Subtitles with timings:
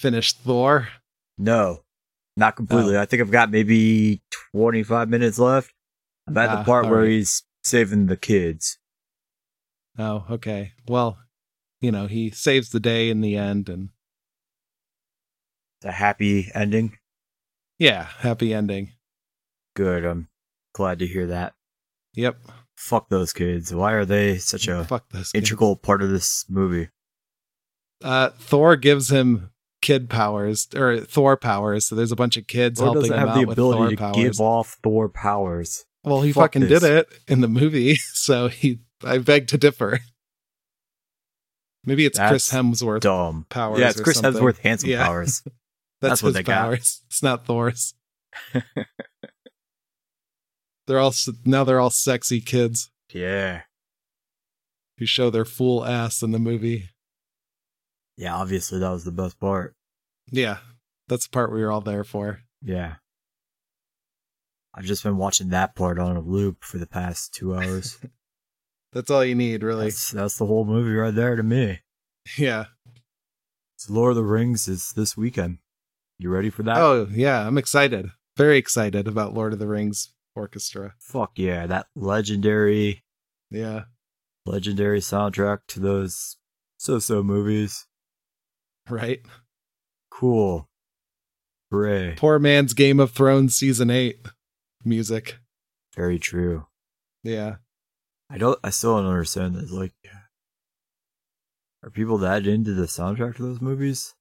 [0.00, 0.88] finished Thor?
[1.38, 1.84] No,
[2.36, 2.96] not completely.
[2.96, 3.00] Oh.
[3.02, 5.72] I think I've got maybe 25 minutes left.
[6.26, 7.10] I'm at Ah, the part where right.
[7.10, 8.78] he's saving the kids.
[9.98, 10.72] Oh, okay.
[10.88, 11.18] Well,
[11.80, 13.90] you know, he saves the day in the end and
[15.78, 16.98] It's a happy ending.
[17.78, 18.92] yeah, happy ending.
[19.74, 20.04] Good.
[20.04, 20.28] I'm
[20.74, 21.54] glad to hear that.
[22.14, 22.38] Yep.
[22.76, 23.74] Fuck those kids.
[23.74, 25.26] Why are they such a Fuck kid.
[25.34, 26.88] integral part of this movie?
[28.02, 29.50] Uh, Thor gives him
[29.80, 31.86] kid powers or Thor powers.
[31.86, 33.72] So there's a bunch of kids Thor helping doesn't him have out the with Thor
[33.74, 34.16] ability to powers.
[34.16, 35.84] give off Thor powers.
[36.04, 36.80] well, he Fuck fucking this.
[36.82, 38.80] did it in the movie, so he.
[39.04, 40.00] I beg to differ.
[41.84, 43.46] Maybe it's Chris That's Hemsworth Dumb.
[43.48, 43.78] powers.
[43.80, 44.42] yeah, it's or Chris something.
[44.42, 45.06] Hemsworth handsome Yeah.
[45.06, 45.42] powers.
[46.02, 46.60] That's, That's what his they got.
[46.62, 47.00] powers.
[47.06, 47.94] It's not Thor's.
[50.86, 51.64] they're all s- now.
[51.64, 53.62] They're all sexy kids yeah.
[54.98, 56.88] who show their full ass in the movie.
[58.16, 59.74] Yeah, obviously that was the best part.
[60.30, 60.58] Yeah,
[61.08, 62.40] that's the part we were all there for.
[62.62, 62.94] Yeah.
[64.74, 67.98] I've just been watching that part on a loop for the past two hours.
[68.92, 69.84] That's all you need, really.
[69.86, 71.80] that's, that's the whole movie right there to me.
[72.38, 72.66] Yeah.
[73.76, 75.58] So Lord of the Rings is this weekend.
[76.18, 76.76] You ready for that?
[76.76, 77.46] Oh, yeah.
[77.46, 78.10] I'm excited.
[78.36, 80.94] Very excited about Lord of the Rings Orchestra.
[81.00, 81.66] Fuck yeah.
[81.66, 83.02] That legendary,
[83.50, 83.84] Yeah.
[84.46, 86.36] legendary soundtrack to those
[86.78, 87.86] so-so movies.
[88.88, 89.20] Right.
[90.20, 90.68] Cool.
[91.70, 92.14] Hooray.
[92.18, 94.18] Poor man's Game of Thrones season eight
[94.84, 95.38] music.
[95.96, 96.66] Very true.
[97.22, 97.56] Yeah.
[98.28, 99.70] I don't, I still don't understand this.
[99.70, 99.94] Like,
[101.82, 104.14] are people that into the soundtrack to those movies?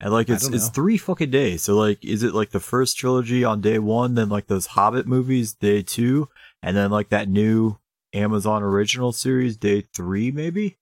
[0.00, 1.62] And like, it's it's three fucking days.
[1.62, 5.06] So like, is it like the first trilogy on day one, then like those Hobbit
[5.06, 6.28] movies day two,
[6.60, 7.78] and then like that new
[8.12, 10.76] Amazon original series day three, maybe?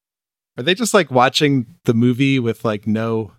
[0.57, 3.33] Are they just like watching the movie with like no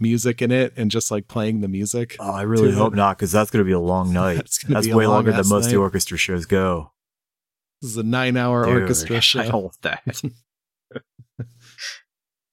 [0.00, 2.16] music in it and just like playing the music?
[2.20, 2.96] Oh, I really hope it.
[2.96, 4.36] not, because that's gonna be a long night.
[4.36, 6.92] That's gonna That's be a way longer than most of the orchestra shows go.
[7.82, 9.42] This is a nine hour Dude, orchestra I show.
[9.50, 10.22] don't that.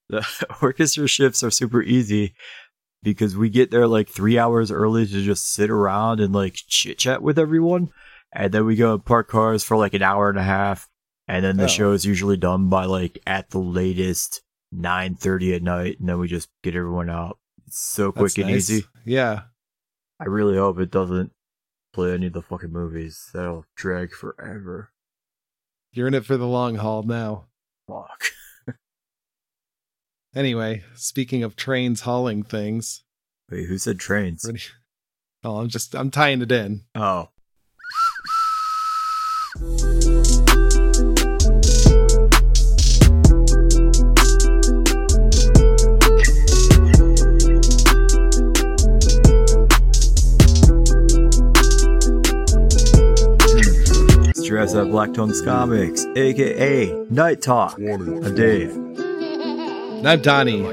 [0.09, 0.25] the
[0.61, 2.33] orchestra shifts are super easy
[3.03, 6.97] because we get there like three hours early to just sit around and like chit
[6.97, 7.89] chat with everyone.
[8.33, 10.87] And then we go and park cars for like an hour and a half.
[11.27, 11.67] And then the Oh.
[11.67, 14.41] show is usually done by like at the latest
[14.73, 15.99] 9.30 at night.
[15.99, 17.37] And then we just get everyone out.
[17.67, 18.69] It's so quick That's and nice.
[18.69, 18.85] easy.
[19.05, 19.41] Yeah.
[20.19, 21.31] I really hope it doesn't
[21.93, 23.29] play any of the fucking movies.
[23.33, 24.91] That'll drag forever.
[25.93, 27.45] You're in it for the long haul now.
[27.87, 28.23] Fuck.
[30.35, 33.03] Anyway, speaking of trains hauling things,
[33.49, 34.43] Wait, who said trains?
[34.45, 34.59] ready-
[35.43, 36.83] oh, I'm just I'm tying it in.
[36.93, 37.29] Oh.
[54.97, 57.77] Black Tongues Comics, aka Night Talk.
[57.77, 58.75] I'm Dave.
[58.75, 60.63] And I'm Donnie.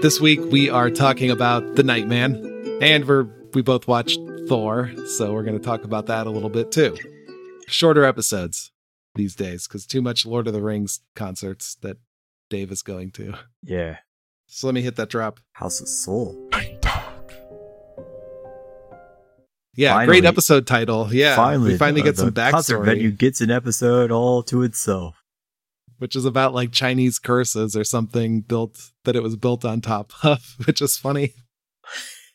[0.00, 5.32] This week we are talking about the Nightman, and we're we both watched Thor, so
[5.32, 6.96] we're going to talk about that a little bit too.
[7.66, 8.70] Shorter episodes
[9.16, 11.96] these days because too much Lord of the Rings concerts that
[12.48, 13.34] Dave is going to.
[13.64, 13.96] Yeah.
[14.46, 15.40] So let me hit that drop.
[15.54, 16.47] House of Soul.
[19.78, 20.06] Yeah, Finally.
[20.20, 21.08] great episode title.
[21.14, 24.42] Yeah, finally, we finally the- get some the Concert venue backstory, gets an episode all
[24.42, 25.22] to itself.
[25.98, 30.12] which is about like Chinese curses or something built that it was built on top
[30.24, 31.32] of, which is funny.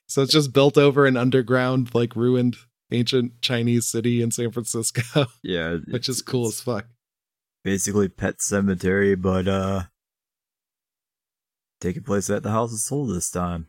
[0.08, 2.56] So it's just built over an underground, like ruined
[2.92, 6.86] ancient Chinese city in San Francisco, Yeah, which is cool as fuck.
[7.64, 9.84] basically Pet Sematary, but uh,
[11.82, 13.68] taking place at the House of Soul this time.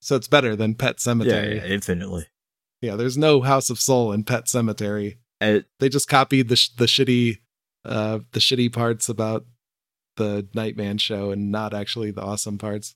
[0.00, 1.56] So it's better than Pet Yeah, Sematary.
[1.56, 2.26] yeah, infinitely.
[2.82, 5.18] Yeah, there's no House of Soul in Pet Sematary.
[5.40, 7.38] And They just copied the sh- the shitty
[7.84, 9.46] uh the shitty parts about
[10.16, 12.94] the Nightman show and not actually the awesome parts.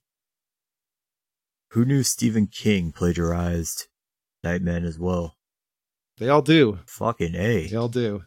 [1.70, 3.86] who knew Stephen King plagiarized
[4.44, 5.36] Nightman as well?
[6.18, 6.78] They all do.
[6.86, 7.66] Fucking a.
[7.66, 8.22] They all do.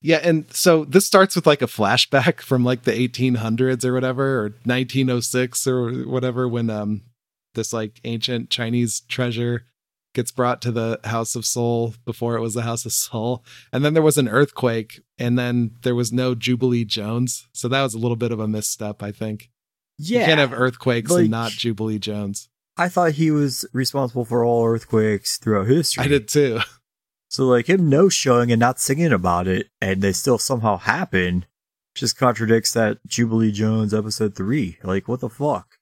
[0.00, 4.38] Yeah, and so this starts with like a flashback from like the 1800s or whatever,
[4.38, 7.02] or 1906 or whatever, when um
[7.54, 9.64] this like ancient Chinese treasure
[10.14, 13.84] gets brought to the House of Soul before it was the House of Soul, and
[13.84, 17.92] then there was an earthquake, and then there was no Jubilee Jones, so that was
[17.94, 19.50] a little bit of a misstep, I think.
[19.98, 22.48] Yeah, you can't have earthquakes like- and not Jubilee Jones.
[22.76, 26.04] I thought he was responsible for all earthquakes throughout history.
[26.04, 26.60] I did too.
[27.28, 31.46] So like him no showing and not singing about it, and they still somehow happen,
[31.94, 34.78] just contradicts that Jubilee Jones episode three.
[34.84, 35.76] Like what the fuck?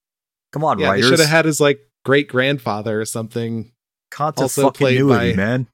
[0.52, 1.04] Come on, yeah, writers.
[1.04, 3.71] they should have had his like great grandfather or something,
[4.12, 5.66] Content also played by- man.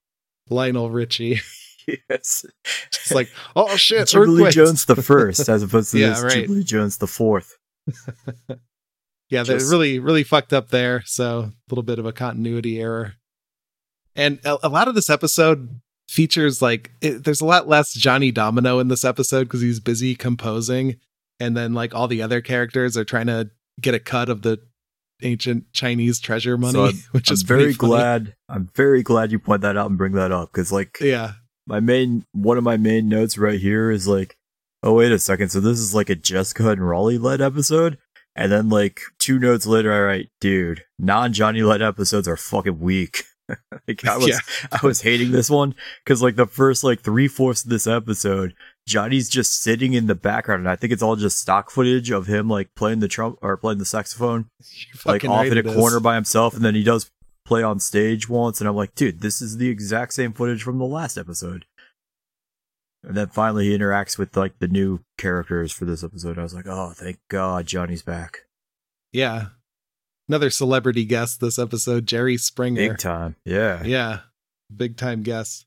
[0.49, 1.40] Lionel Richie.
[2.08, 2.44] yes.
[2.87, 4.50] It's like, oh shit, Jubilee.
[4.50, 6.32] Jones the first, as opposed to Yeah, this right.
[6.43, 7.56] Jubilee Jones the fourth.
[9.31, 11.02] Yeah, they're Just- really, really fucked up there.
[11.05, 13.14] So a little bit of a continuity error.
[14.17, 18.31] And a, a lot of this episode features like it, there's a lot less Johnny
[18.31, 20.96] Domino in this episode because he's busy composing,
[21.38, 23.50] and then like all the other characters are trying to
[23.81, 24.58] get a cut of the
[25.23, 27.91] ancient Chinese treasure money, So I'm- which I'm is very funny.
[27.91, 28.35] glad.
[28.49, 31.32] I'm very glad you point that out and bring that up because, like, Yeah,
[31.67, 34.37] my main one of my main notes right here is like,
[34.82, 37.99] oh wait a second, so this is like a Jessica and Raleigh led episode,
[38.37, 42.79] and then like two notes later, I write, dude, non Johnny led episodes are fucking
[42.81, 43.25] weak.
[43.88, 44.38] like I was Yeah.
[44.82, 45.75] I was hating this one
[46.05, 48.55] because like the first like three fourths of this episode,
[48.88, 52.26] Johnny's just sitting in the background, and I think it's all just stock footage of
[52.26, 54.49] him like playing the trump or playing the saxophone
[55.05, 55.76] like off in a is.
[55.76, 57.11] corner by himself, and then he does
[57.44, 60.79] play on stage once, and I'm like, dude, this is the exact same footage from
[60.79, 61.67] the last episode.
[63.05, 66.38] And then finally he interacts with like the new characters for this episode.
[66.38, 68.38] I was like, oh, thank God Johnny's back.
[69.12, 69.49] Yeah,
[70.29, 72.88] another celebrity guest this episode, Jerry Springer.
[72.88, 73.37] Big time.
[73.44, 73.84] Yeah.
[73.84, 74.20] Yeah,
[74.75, 75.67] big time guest.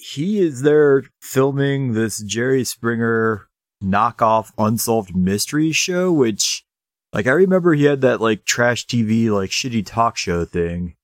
[0.00, 3.48] He is there filming this Jerry Springer
[3.82, 6.64] knockoff unsolved mystery show, which
[7.12, 10.96] like I remember he had that like trash TV like shitty talk show thing.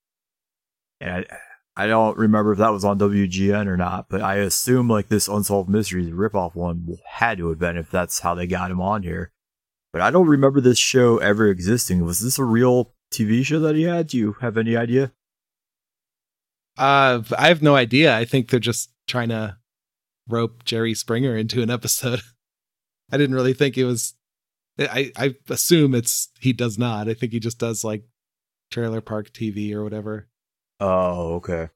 [1.00, 1.26] And
[1.76, 5.08] I, I don't remember if that was on WGN or not, but I assume like
[5.08, 8.80] this Unsolved Mysteries ripoff one had to have been if that's how they got him
[8.80, 9.30] on here.
[9.92, 12.04] But I don't remember this show ever existing.
[12.04, 14.08] Was this a real TV show that he had?
[14.08, 15.12] Do you have any idea?
[16.76, 18.16] Uh, I have no idea.
[18.16, 19.56] I think they're just trying to
[20.28, 22.20] rope Jerry Springer into an episode.
[23.10, 24.14] I didn't really think it was.
[24.78, 27.08] I I assume it's he does not.
[27.08, 28.04] I think he just does like
[28.70, 30.28] trailer park TV or whatever.
[30.80, 31.70] Oh, okay.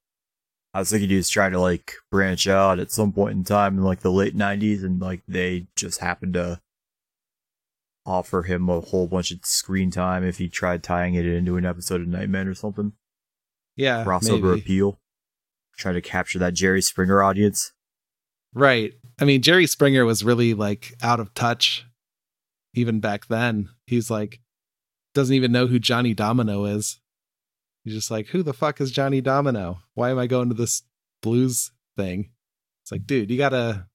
[0.74, 3.78] I was thinking he was trying to like branch out at some point in time
[3.78, 6.60] in like the late '90s, and like they just happened to
[8.06, 11.64] offer him a whole bunch of screen time if he tried tying it into an
[11.64, 12.92] episode of Nightman or something.
[13.80, 14.60] Yeah, Crossover maybe.
[14.60, 15.00] appeal,
[15.78, 17.72] trying to capture that Jerry Springer audience.
[18.52, 18.92] Right.
[19.18, 21.86] I mean, Jerry Springer was really like out of touch
[22.74, 23.70] even back then.
[23.86, 24.40] He's like
[25.14, 27.00] doesn't even know who Johnny Domino is.
[27.84, 29.78] He's just like, who the fuck is Johnny Domino?
[29.94, 30.82] Why am I going to this
[31.22, 32.30] blues thing?
[32.82, 33.86] It's like, dude, you gotta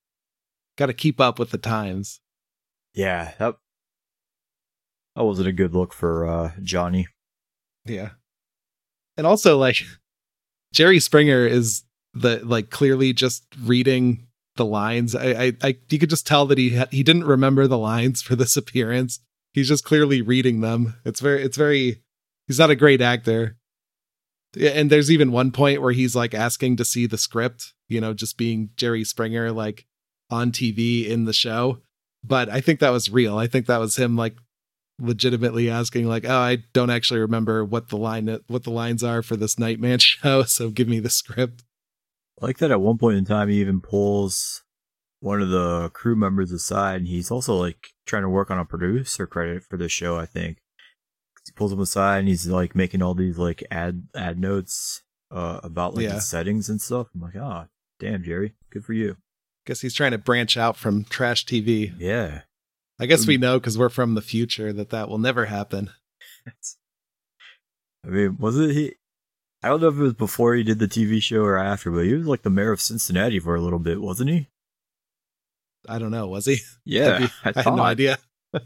[0.78, 2.20] gotta keep up with the times.
[2.94, 3.56] Yeah, that
[5.16, 7.08] that wasn't a good look for uh, Johnny.
[7.86, 8.12] Yeah.
[9.18, 9.78] And also like
[10.74, 11.84] Jerry Springer is
[12.14, 15.16] the like clearly just reading the lines.
[15.16, 18.22] I I, I you could just tell that he ha- he didn't remember the lines
[18.22, 19.20] for this appearance.
[19.54, 20.96] He's just clearly reading them.
[21.06, 22.02] It's very it's very
[22.48, 23.58] he's not a great actor.
[24.60, 28.14] And there's even one point where he's like asking to see the script, you know,
[28.14, 29.86] just being Jerry Springer like
[30.30, 31.80] on TV in the show.
[32.24, 33.38] But I think that was real.
[33.38, 34.36] I think that was him like
[35.00, 39.22] legitimately asking like oh i don't actually remember what the line what the lines are
[39.22, 41.64] for this nightman show so give me the script.
[42.42, 44.64] I like that at one point in time he even pulls
[45.22, 48.66] one of the crew members aside and he's also like trying to work on a
[48.66, 50.58] producer credit for the show i think.
[51.46, 55.60] He pulls him aside and he's like making all these like ad ad notes uh
[55.64, 56.14] about like Yeah.
[56.16, 57.08] the settings and stuff.
[57.14, 57.66] I'm like oh
[58.00, 59.18] damn jerry good for you.
[59.66, 62.42] Guess he's trying to branch out from trash tv yeah
[63.00, 63.42] i guess we mm.
[63.42, 65.90] know because we're from the future that that will never happen.
[68.06, 68.96] I mean was it he
[69.64, 72.06] i don't know if it was before he did the tv show or after but
[72.06, 74.48] he was like the mayor of cincinnati for a little bit wasn't he?
[75.88, 76.58] I don't know was he?
[76.86, 78.20] Yeah be- I, i had no idea.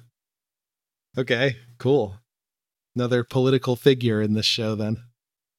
[1.18, 2.16] Okay cool.
[2.96, 4.98] Another political figure in this show then.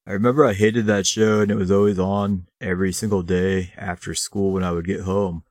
[0.07, 4.15] I remember I hated that show and it was always on every single day after
[4.15, 5.45] school when I would get home.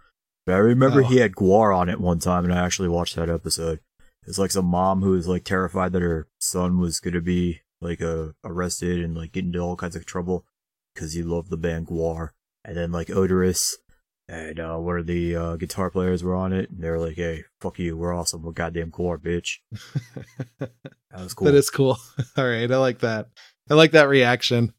[0.52, 1.08] I remember Oh.
[1.08, 3.80] he had Gwar on it one time and I actually watched that episode.
[4.28, 7.62] It's like some mom who was like terrified that her son was going to be
[7.82, 10.46] like uh, arrested and like get into all kinds of trouble
[10.94, 12.30] because he loved the band Gwar.
[12.66, 13.76] And then like Oderus
[14.28, 17.16] and uh, one of the uh, guitar players were on it and they were like,
[17.16, 19.58] hey, fuck you, we're awesome, we're goddamn Gwar, bitch.
[21.12, 21.46] That was cool.
[21.46, 21.98] That is cool.
[22.38, 23.30] All right, I like that.
[23.68, 24.74] I like that reaction.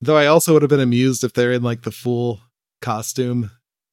[0.00, 2.40] Though I also would have been amused if they're in like the full
[2.80, 3.50] costume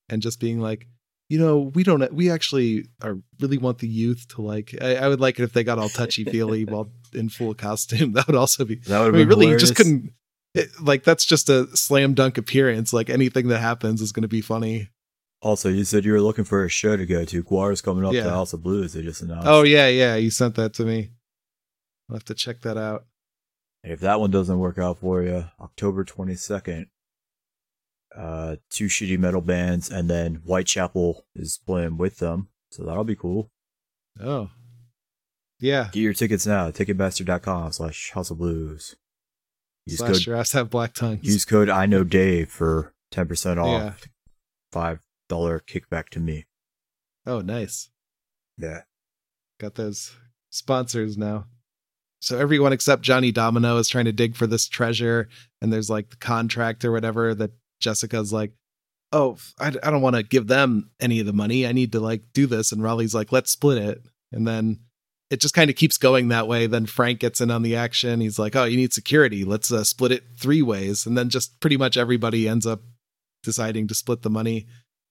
[0.09, 0.87] and just being like,
[1.29, 4.75] you know, we don't, we actually are really want the youth to like.
[4.81, 8.11] I, I would like it if they got all touchy feely while in full costume.
[8.13, 8.75] That would also be.
[8.75, 10.11] that I would mean, have really, you just couldn't.
[10.53, 12.93] It, like that's just a slam dunk appearance.
[12.93, 14.89] Like anything that happens is going to be funny.
[15.41, 17.43] Also, you said you were looking for a show to go to.
[17.43, 18.23] Gwar's coming up Yeah.
[18.23, 18.93] to House of Blues.
[18.93, 19.47] They just announced.
[19.47, 20.15] Oh yeah, yeah.
[20.15, 21.09] You sent that to me.
[22.09, 23.05] I'll have to check that out.
[23.83, 26.85] If that one doesn't work out for you, October 22nd,
[28.15, 32.49] uh, two shitty metal bands, and then Whitechapel is playing with them.
[32.71, 33.49] So that'll be cool.
[34.21, 34.49] Oh.
[35.59, 35.89] Yeah.
[35.91, 36.71] Get your tickets now.
[36.71, 38.95] Ticketmaster.com slash House of Blues.
[39.85, 41.23] Use Slash code, your ass have black tongues.
[41.23, 44.07] Use code I know Dave for 10% off.
[44.75, 44.99] Yeah.
[45.29, 46.45] $5 kickback to me.
[47.25, 47.89] Oh, nice.
[48.57, 48.81] Yeah.
[49.59, 50.15] Got those
[50.49, 51.45] sponsors now.
[52.19, 55.29] So everyone except Johnny Domino is trying to dig for this treasure,
[55.61, 58.51] and there's like the contract or whatever that Jessica's like,
[59.11, 61.65] "Oh, I, I don't want to give them any of the money.
[61.65, 64.01] I need to like do this." And Raleigh's like, "Let's split it."
[64.31, 64.79] And then
[65.29, 66.67] it just kind of keeps going that way.
[66.67, 68.21] Then Frank gets in on the action.
[68.21, 69.43] He's like, "Oh, you need security.
[69.43, 72.81] Let's uh, split it three ways." And then just pretty much everybody ends up
[73.43, 74.67] deciding to split the money.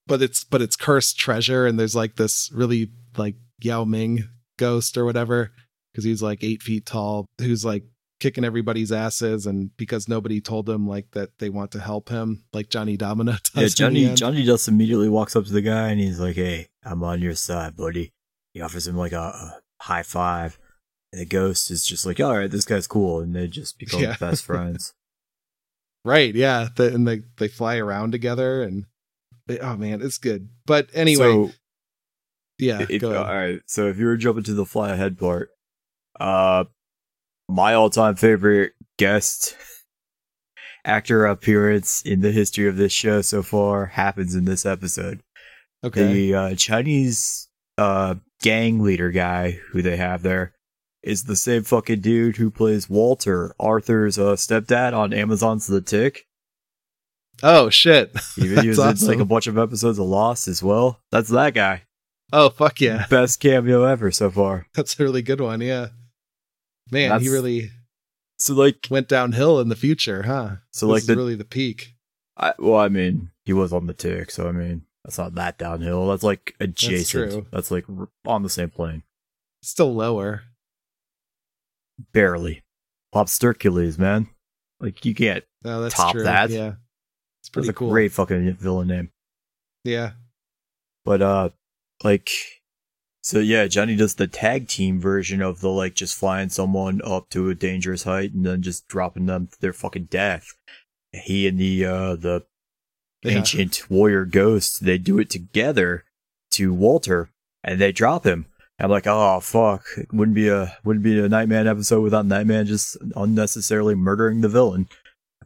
[0.06, 4.28] But it's but it's cursed treasure, and there's like this really like Yao Ming
[4.59, 5.50] ghost or whatever
[5.92, 7.85] because he's like eight feet tall, who's like
[8.21, 12.44] kicking everybody's asses, and because nobody told him like that they want to help him,
[12.52, 13.78] like Johnny Domino does.
[13.78, 17.02] Yeah, Johnny Johnny just immediately walks up to the guy and he's like, "Hey, I'm
[17.02, 18.12] on your side, buddy."
[18.52, 20.59] He offers him like a, a high five,
[21.12, 24.00] and the ghost is just like, "All right, this guy's cool," and they just become
[24.00, 24.16] yeah.
[24.18, 24.94] best friends.
[26.04, 26.35] right?
[26.35, 28.87] Yeah, the, and they they fly around together, and
[29.47, 30.49] they, oh man, it's good.
[30.66, 31.25] But anyway.
[31.25, 31.50] So,
[32.56, 33.61] yeah, if, all right.
[33.66, 35.50] So if you were jumping to the fly ahead part,
[36.21, 36.64] uh,
[37.48, 39.56] my all-time favorite guest
[40.84, 45.22] actor appearance in the history of this show so far happens in this episode.
[45.82, 46.12] Okay.
[46.12, 47.48] The uh, Chinese
[47.78, 50.54] uh, gang leader guy who they have there
[51.02, 56.26] is the same fucking dude who plays Walter, Arthur's uh, stepdad on Amazon's The Tick.
[57.42, 58.16] Oh shit!
[58.36, 59.10] He, was awesome.
[59.10, 61.00] in like a bunch of episodes of Lost as well.
[61.10, 61.82] That's that guy.
[62.32, 63.06] Oh fuck yeah!
[63.10, 64.66] Best cameo ever so far.
[64.74, 65.60] That's a really good one.
[65.60, 65.88] Yeah.
[66.90, 67.70] Man, That's, he really
[68.38, 70.56] so like went downhill in the future, huh?
[70.72, 71.94] So this like the, really the peak.
[72.36, 75.58] I, well, I mean, he was on the tick, so I mean, that's not that
[75.58, 76.08] downhill.
[76.08, 77.30] That's like adjacent.
[77.30, 77.86] That's, that's like
[78.26, 79.02] on the same plane.
[79.62, 80.42] Still lower.
[82.12, 82.62] Barely.
[83.40, 84.28] Hercules, man.
[84.80, 86.24] Like you can't oh, top true.
[86.24, 86.50] that.
[86.50, 86.74] Yeah,
[87.40, 87.90] it's pretty that's cool.
[87.90, 89.10] great fucking villain name.
[89.84, 90.12] Yeah,
[91.04, 91.50] but uh,
[92.02, 92.30] like
[93.24, 97.30] so yeah, Johnny does the tag team version of the like just flying someone up
[97.30, 100.52] to a dangerous height and then just dropping them to their fucking death.
[101.10, 102.44] He and the uh the
[103.22, 103.38] yeah.
[103.38, 106.04] ancient warrior ghost, they do it together
[106.50, 107.30] to Walter
[107.62, 108.44] and they drop him.
[108.78, 109.86] I'm like, oh fuck.
[109.96, 114.50] It wouldn't be a wouldn't be a Nightman episode without Nightman just unnecessarily murdering the
[114.50, 114.86] villain.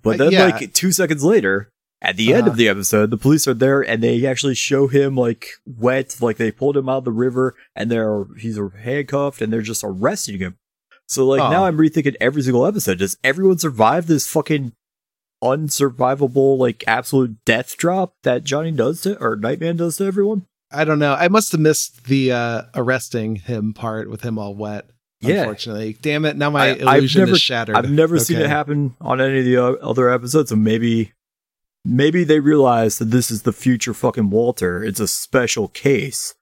[0.03, 0.45] But uh, then uh, yeah.
[0.47, 1.71] like two seconds later,
[2.01, 2.39] at the uh-huh.
[2.39, 2.59] end of uh-huh.
[2.59, 6.51] the episode, the police are there and they actually show him like wet, like they
[6.51, 10.57] pulled him out of the river and they're he's handcuffed and they're just arresting him.
[11.07, 12.99] So like now I'm rethinking every single episode.
[12.99, 14.73] Does everyone survive this fucking
[15.43, 20.47] unsurvivable like absolute death drop that Johnny does to or Nightman does to everyone?
[20.71, 21.15] I don't know.
[21.15, 24.91] I must have missed the uh arresting him part with him all wet.
[25.21, 25.41] Yeah.
[25.41, 26.37] Unfortunately, damn it!
[26.37, 27.75] Now my I, illusion never, is shattered.
[27.75, 28.25] I've never okay.
[28.25, 31.13] seen it happen on any of the other episodes, so maybe
[31.89, 34.85] maybe they realized that this is the future fucking Walter.
[34.85, 36.35] It's a special case.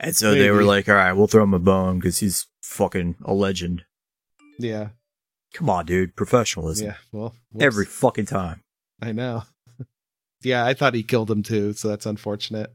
[0.00, 0.42] And so maybe.
[0.42, 3.84] they were like, all right, we'll throw him a bone because he's fucking a legend.
[4.58, 4.88] Yeah.
[5.54, 6.16] Come on, dude.
[6.16, 6.88] Professionalism.
[6.88, 6.96] Yeah.
[7.12, 7.64] Well, whoops.
[7.64, 8.62] every fucking time.
[9.00, 9.44] I know.
[10.42, 12.74] yeah, I thought he killed him too, so that's unfortunate.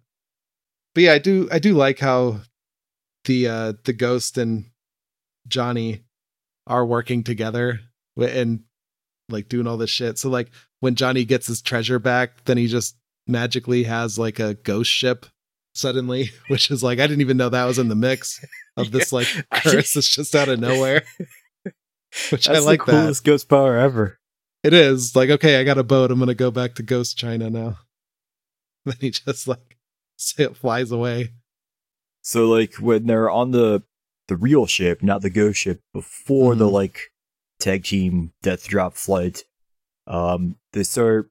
[0.93, 2.41] But yeah, I do I do like how
[3.25, 4.65] the uh the ghost and
[5.47, 6.03] Johnny
[6.67, 7.79] are working together
[8.17, 8.61] and
[9.29, 10.17] like doing all this shit.
[10.17, 10.51] So like
[10.81, 12.97] when Johnny gets his treasure back, then he just
[13.27, 15.25] magically has like a ghost ship
[15.73, 18.43] suddenly, which is like I didn't even know that was in the mix
[18.75, 21.03] of this like curse that's just out of nowhere.
[22.29, 23.29] Which that's I like the coolest that.
[23.29, 24.19] ghost power ever.
[24.65, 26.11] It is like okay, I got a boat.
[26.11, 27.77] I'm gonna go back to Ghost China now.
[28.83, 29.77] Then he just like
[30.38, 31.29] it flies away.
[32.21, 33.83] So like when they're on the
[34.27, 36.59] the real ship, not the ghost ship, before mm-hmm.
[36.59, 37.11] the like
[37.61, 39.43] tag team death drop flight,
[40.08, 41.29] um, they start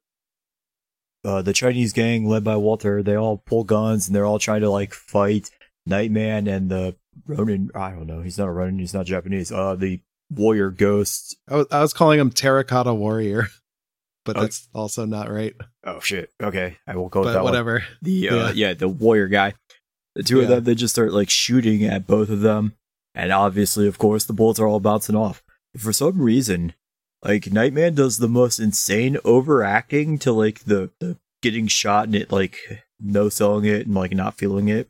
[1.25, 3.03] uh, the Chinese gang led by Walter.
[3.03, 5.51] They all pull guns and they're all trying to like fight
[5.87, 6.97] Nightman and the
[7.27, 7.71] Ronin.
[7.75, 8.23] I don't know.
[8.23, 8.79] He's not a Ronin.
[8.79, 9.53] He's not Japanese.
[9.53, 10.01] Uh, the
[10.31, 11.37] warrior ghost.
[11.49, 13.49] I was, I was calling him Terracotta Warrior,
[14.25, 14.43] but oh.
[14.43, 15.55] that's also not right.
[15.85, 16.31] Oh shit.
[16.43, 17.45] Okay, I will go with but that.
[17.45, 17.75] Whatever.
[17.75, 17.83] One.
[18.03, 18.53] The uh, yeah.
[18.53, 19.55] yeah, the warrior guy.
[20.15, 20.43] The two yeah.
[20.43, 22.75] of them, they just start like shooting at both of them,
[23.15, 25.43] and obviously, of course, the bullets are all bouncing off.
[25.77, 26.75] For some reason,
[27.23, 32.33] like Nightman does the most insane overacting to like the, the getting shot and it
[32.33, 32.59] like
[32.99, 34.89] no selling it and like not feeling it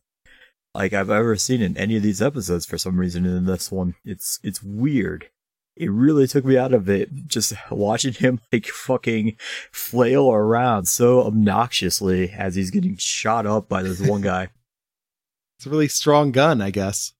[0.74, 3.94] like I've ever seen in any of these episodes for some reason in this one.
[4.04, 5.28] It's it's weird.
[5.76, 9.36] it really took me out of it just watching him like fucking
[9.72, 14.48] flail around so obnoxiously as he's getting shot up by this one guy.
[15.58, 17.12] It's a really strong gun, I guess.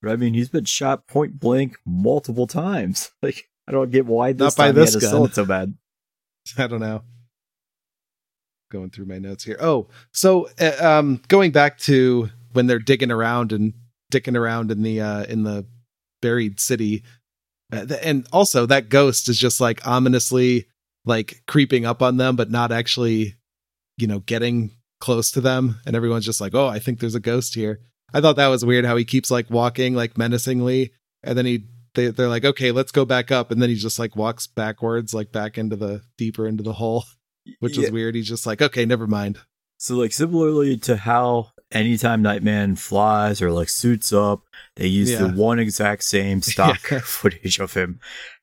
[0.00, 3.10] But I mean, he's been shot point blank multiple times.
[3.22, 5.24] Like, I don't get why this Not by time this he had to gun.
[5.26, 5.74] it so bad.
[6.58, 7.02] I don't know.
[8.70, 9.56] Going through my notes here.
[9.60, 13.72] Oh, so uh, um, going back to when they're digging around and
[14.12, 15.64] dicking around in the uh, in the
[16.20, 17.04] buried city,
[17.72, 20.66] uh, th- and also that ghost is just like ominously
[21.04, 23.36] like creeping up on them, but not actually,
[23.96, 25.78] you know, getting close to them.
[25.86, 27.80] And everyone's just like, "Oh, I think there's a ghost here."
[28.12, 30.92] I thought that was weird how he keeps like walking like menacingly,
[31.22, 31.64] and then he
[31.94, 35.14] they they're like, "Okay, let's go back up," and then he just like walks backwards,
[35.14, 37.04] like back into the deeper into the hole
[37.60, 37.84] which Yeah.
[37.86, 38.14] is weird.
[38.14, 39.38] He's just like, okay, never mind.
[39.78, 44.42] So, like, similarly to how anytime Nightman flies or like suits up,
[44.76, 47.00] they use the one exact same stock Yeah.
[47.04, 48.00] footage of him.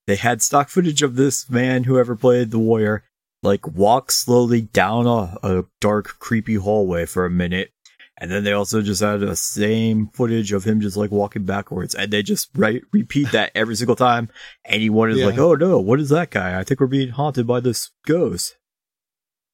[0.08, 3.06] They had stock footage of this man, whoever played the warrior,
[3.44, 7.72] like walk slowly down a, a dark, creepy hallway for a minute.
[8.22, 11.96] And then they also just had the same footage of him just like walking backwards.
[11.96, 14.30] And they just right, repeat that every single time.
[14.64, 15.26] Anyone is Yeah.
[15.26, 16.60] like, oh no, what is that guy?
[16.60, 18.58] I think we're being haunted by this ghost.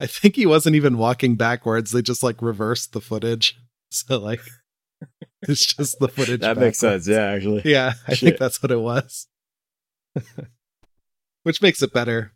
[0.02, 1.92] I think he wasn't even walking backwards.
[1.92, 3.58] They just like reversed the footage.
[3.90, 4.42] So like,
[5.44, 6.42] it's just the footage.
[6.42, 7.08] That makes sense.
[7.08, 7.62] Yeah, actually.
[7.64, 8.20] Yeah, I Shit.
[8.32, 9.28] think that's what it was.
[11.44, 12.34] Which makes it better.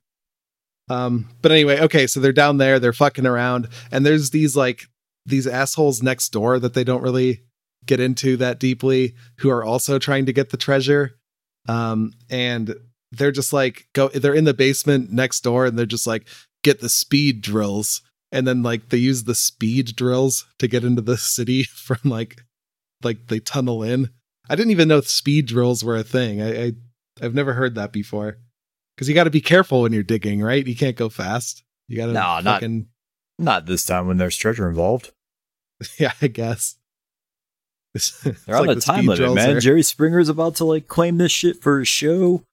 [0.89, 4.85] Um, but anyway, okay, so they're down there, they're fucking around, and there's these like
[5.25, 7.43] these assholes next door that they don't really
[7.85, 11.17] get into that deeply who are also trying to get the treasure.
[11.67, 12.75] Um, and
[13.11, 16.27] they're just like go they're in the basement next door and they're just like
[16.63, 18.01] get the speed drills.
[18.31, 22.41] And then like they use the speed drills to get into the city from like
[23.03, 24.09] like they tunnel in.
[24.49, 26.41] I didn't even know speed drills were a thing.
[26.41, 26.71] I, I
[27.21, 28.37] i've never heard that before.
[28.95, 30.65] Because you got to be careful when you're digging right?
[30.65, 31.63] You can't go fast.
[31.87, 32.87] You gotta No, not- fucking
[33.41, 35.11] Not this time when there's treasure involved.
[35.97, 36.75] yeah i guess
[37.95, 39.57] It's- it's They're on like the time limit, man.
[39.57, 42.43] are- Jerry Springer's about to like claim this shit for his show.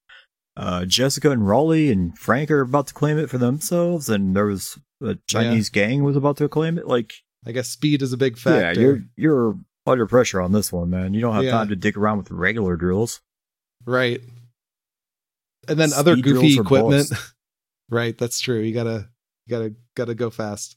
[0.57, 4.47] Uh, Jessica and Raleigh and Frank are about to claim it for themselves, and there
[4.47, 6.89] was a Chinese gang was about to claim it.
[6.89, 7.13] Like,
[7.47, 10.91] i guess speed is a big factor yeah, you're you're under pressure on this one,
[10.91, 11.15] man.
[11.15, 11.53] You don't have Yeah.
[11.53, 13.21] time to dick around with regular drills.
[13.87, 14.21] Right.
[15.69, 17.13] And then other goofy equipment.
[17.91, 18.59] right, that's true.
[18.61, 19.09] You gotta
[19.47, 20.77] you gotta gotta go fast.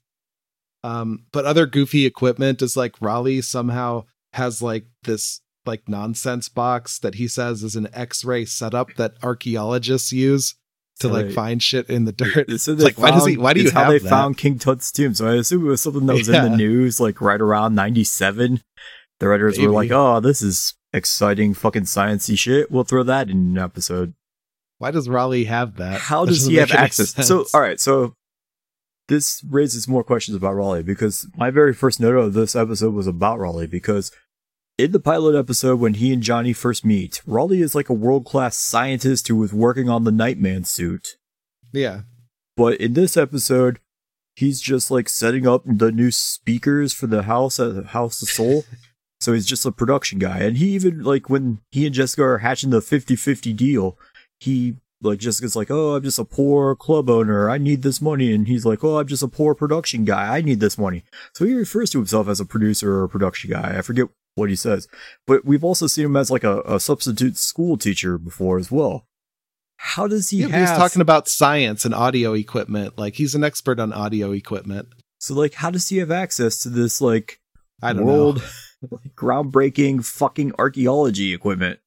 [0.83, 6.97] Um, but other goofy equipment is like Raleigh somehow has like this like nonsense box
[6.99, 10.55] that he says is an X-ray setup that archaeologists use
[10.99, 12.47] to like they- find shit in the dirt.
[12.49, 14.09] So It's they like, why does he- why do you it's how have they that?
[14.09, 15.13] found King Tut's tomb?
[15.13, 18.61] So I assume it was something that was in the news, like right around '97.
[19.19, 22.71] The writers were like, "Oh, this is exciting, fucking sciencey shit.
[22.71, 24.13] We'll throw that in an episode."
[24.79, 26.01] Why does Raleigh have that?
[26.01, 27.27] How That does he have make any access?
[27.27, 28.15] So, all right, so
[29.07, 33.07] this raises more questions about Raleigh because my very first note of this episode was
[33.07, 34.11] about Raleigh because
[34.77, 38.25] in the pilot episode when he and Johnny first meet, Raleigh is like a world
[38.25, 41.17] class scientist who was working on the Nightman suit.
[41.71, 42.01] yeah.
[42.57, 43.79] But in this episode,
[44.35, 48.29] he's just like setting up the new speakers for the house at the House of
[48.29, 48.65] Soul.
[49.21, 50.39] so he's just a production guy.
[50.39, 53.97] And he even like when he and Jessica are hatching the 50-50 deal,
[54.39, 57.49] he like Jessica's like, "Oh, I'm just a poor club owner.
[57.49, 60.37] I need this money." And he's like, "Oh, I'm just a poor production guy.
[60.37, 63.51] I need this money." So he refers to himself as a producer or a production
[63.51, 63.77] guy.
[63.77, 64.87] I forget what he says.
[65.27, 69.07] But we've also seen him as like a, a substitute school teacher before as well.
[69.77, 72.97] How does he Yeah, have he's talking about science and audio equipment.
[72.97, 74.87] Like he's an expert on audio equipment.
[75.19, 77.39] So like, how does he have access to this like
[77.81, 78.87] I don't world, know.
[78.91, 81.79] like, groundbreaking fucking archaeology equipment?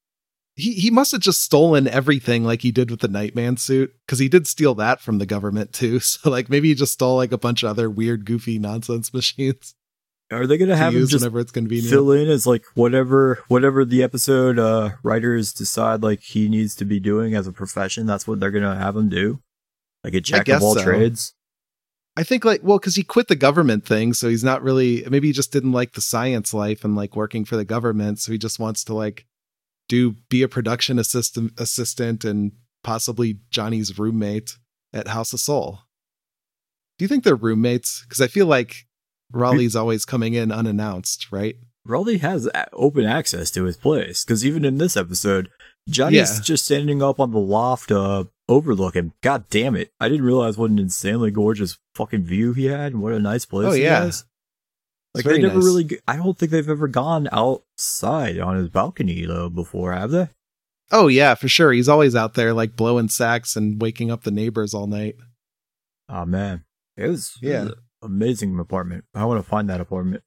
[0.56, 4.20] He he must have just stolen everything like he did with the Nightman suit because
[4.20, 6.00] he did steal that from the government too.
[6.04, 9.74] So like maybe he just stole like a bunch of other weird, goofy nonsense machines
[10.30, 11.90] Are they gonna to have him just whenever it's convenient.
[11.90, 16.84] fill in as like whatever whatever the episode uh writers decide like he needs to
[16.84, 18.06] be doing as a profession?
[18.06, 19.40] That's what they're gonna have him do,
[20.04, 20.84] like a jack of all so.
[20.84, 21.34] trades.
[22.16, 25.26] I think like well because he quit the government thing, so he's not really maybe
[25.26, 28.38] he just didn't like the science life and like working for the government, so he
[28.38, 29.26] just wants to like
[29.88, 34.56] do be a production assistant assistant and possibly Johnny's roommate
[34.92, 35.80] at House of Soul.
[36.98, 38.02] Do you think they're roommates?
[38.02, 38.86] Because I feel like
[39.32, 41.56] Raleigh's always coming in unannounced, right?
[41.86, 45.50] Raleigh has open access to his place because even in this episode,
[45.88, 46.42] Johnny's Yeah.
[46.42, 49.12] just standing up on the loft uh, overlooking.
[49.22, 49.90] God damn it!
[50.00, 53.44] I didn't realize what an insanely gorgeous fucking view he had and what a nice
[53.44, 53.66] place.
[53.66, 54.04] Oh, he yeah.
[54.04, 54.24] has.
[55.14, 55.64] Like they never nice.
[55.64, 55.84] really.
[55.84, 60.28] g- I don't think they've ever gone outside on his balcony though before, have they?
[60.90, 61.72] Oh yeah, for sure.
[61.72, 65.16] He's always out there like blowing sax and waking up the neighbors all night.
[66.08, 66.64] Oh man,
[66.96, 67.60] it was it Yeah.
[67.64, 69.04] was an amazing apartment.
[69.14, 70.22] I want to find that apartment.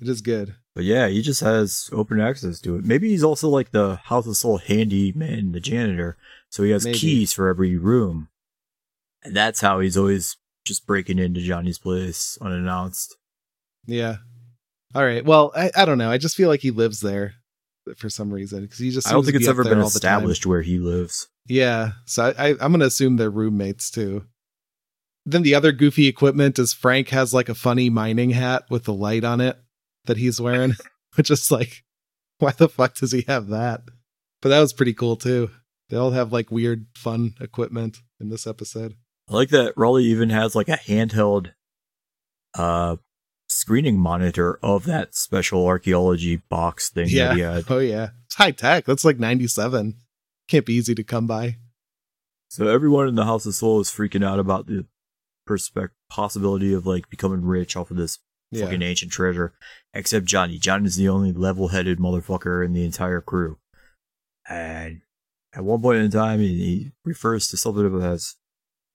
[0.00, 0.54] It is good.
[0.74, 2.84] But yeah, he just has open access to it.
[2.84, 6.16] Maybe he's also like the House of Soul handyman, the janitor.
[6.50, 6.98] So he has Maybe.
[6.98, 8.28] keys for every room.
[9.24, 13.16] And that's how he's always just breaking into Johnny's place unannounced.
[13.86, 14.16] Yeah.
[14.94, 15.24] All right.
[15.24, 16.10] Well, I, I don't know.
[16.10, 17.34] I just feel like he lives there
[17.96, 19.08] for some reason because he just.
[19.08, 20.18] I don't think it's ever been all the time.
[20.18, 21.28] established where he lives.
[21.46, 21.92] Yeah.
[22.06, 24.24] So I, I, I'm going to assume they're roommates too.
[25.24, 28.92] Then the other goofy equipment is Frank has like a funny mining hat with the
[28.92, 29.58] light on it
[30.04, 30.74] that he's wearing,
[31.16, 31.84] which is like,
[32.38, 33.82] why the fuck does he have that?
[34.40, 35.50] But that was pretty cool too.
[35.88, 38.94] They all have like weird, fun equipment in this episode.
[39.28, 41.52] I like that Raleigh even has like a handheld
[42.54, 42.96] uh
[43.66, 47.28] screening monitor of that special archaeology box thing Yeah.
[47.28, 47.64] that he had.
[47.68, 48.84] Oh yeah, it's high tech.
[48.84, 49.96] That's like '97.
[50.46, 51.56] Can't be easy to come by.
[52.48, 54.86] So everyone in the House of Soul is freaking out about the
[55.48, 58.20] perspect possibility of like becoming rich off of this
[58.52, 58.66] Yeah.
[58.66, 59.52] fucking ancient treasure,
[59.92, 60.58] except Johnny.
[60.60, 63.58] Johnny's the only level-headed motherfucker in the entire crew.
[64.48, 65.00] And
[65.52, 68.36] at one point in time, he, he refers to something as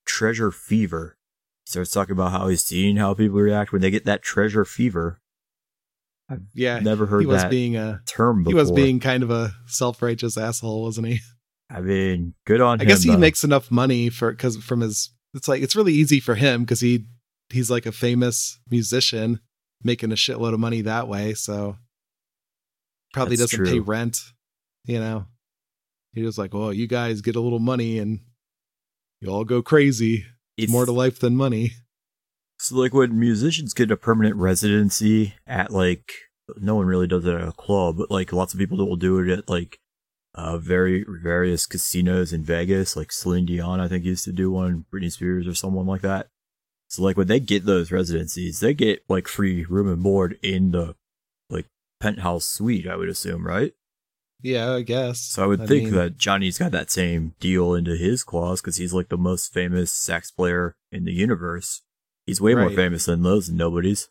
[0.06, 1.18] treasure fever.
[1.72, 5.22] Starts talking about how he's seen how people react when they get that treasure fever.
[6.54, 6.80] yeah.
[6.80, 10.38] Never heard he was that being a term he was being kind of a self-righteous
[10.38, 11.20] asshole, wasn't he?
[11.70, 12.88] I mean, good on I him.
[12.90, 13.18] guess he though.
[13.18, 15.14] makes enough money for because from his.
[15.34, 17.06] It's like it's really easy for him because he
[17.50, 19.40] he's like a famous musician
[19.82, 21.34] making a shitload of money that way.
[21.34, 21.78] So
[23.14, 24.18] probably That's doesn't pay rent.
[24.84, 25.26] You know,
[26.14, 28.20] he was like, "Well, you guys get a little money and
[29.22, 30.26] you all go crazy.
[30.58, 31.72] It's More to life than money."
[32.60, 36.14] So like when musicians get a permanent residency at like
[36.58, 38.98] no one really does it at a club, but like lots of people that will
[38.98, 39.80] do it at like
[40.36, 44.86] uh very various casinos in Vegas, like Celine Dion I think used to do one,
[44.94, 46.28] Britney Spears or someone like that.
[46.88, 50.72] So like when they get those residencies, they get like free room and board in
[50.72, 50.96] the
[51.50, 51.66] like
[52.00, 53.74] penthouse suite, I would assume, right?
[54.41, 55.19] Yeah, I guess.
[55.19, 58.77] So I would think mean, that Johnny's got that same deal into his clause because
[58.77, 61.82] he's like the most famous sax player in the universe.
[62.25, 64.10] He's way more famous than those nobodies.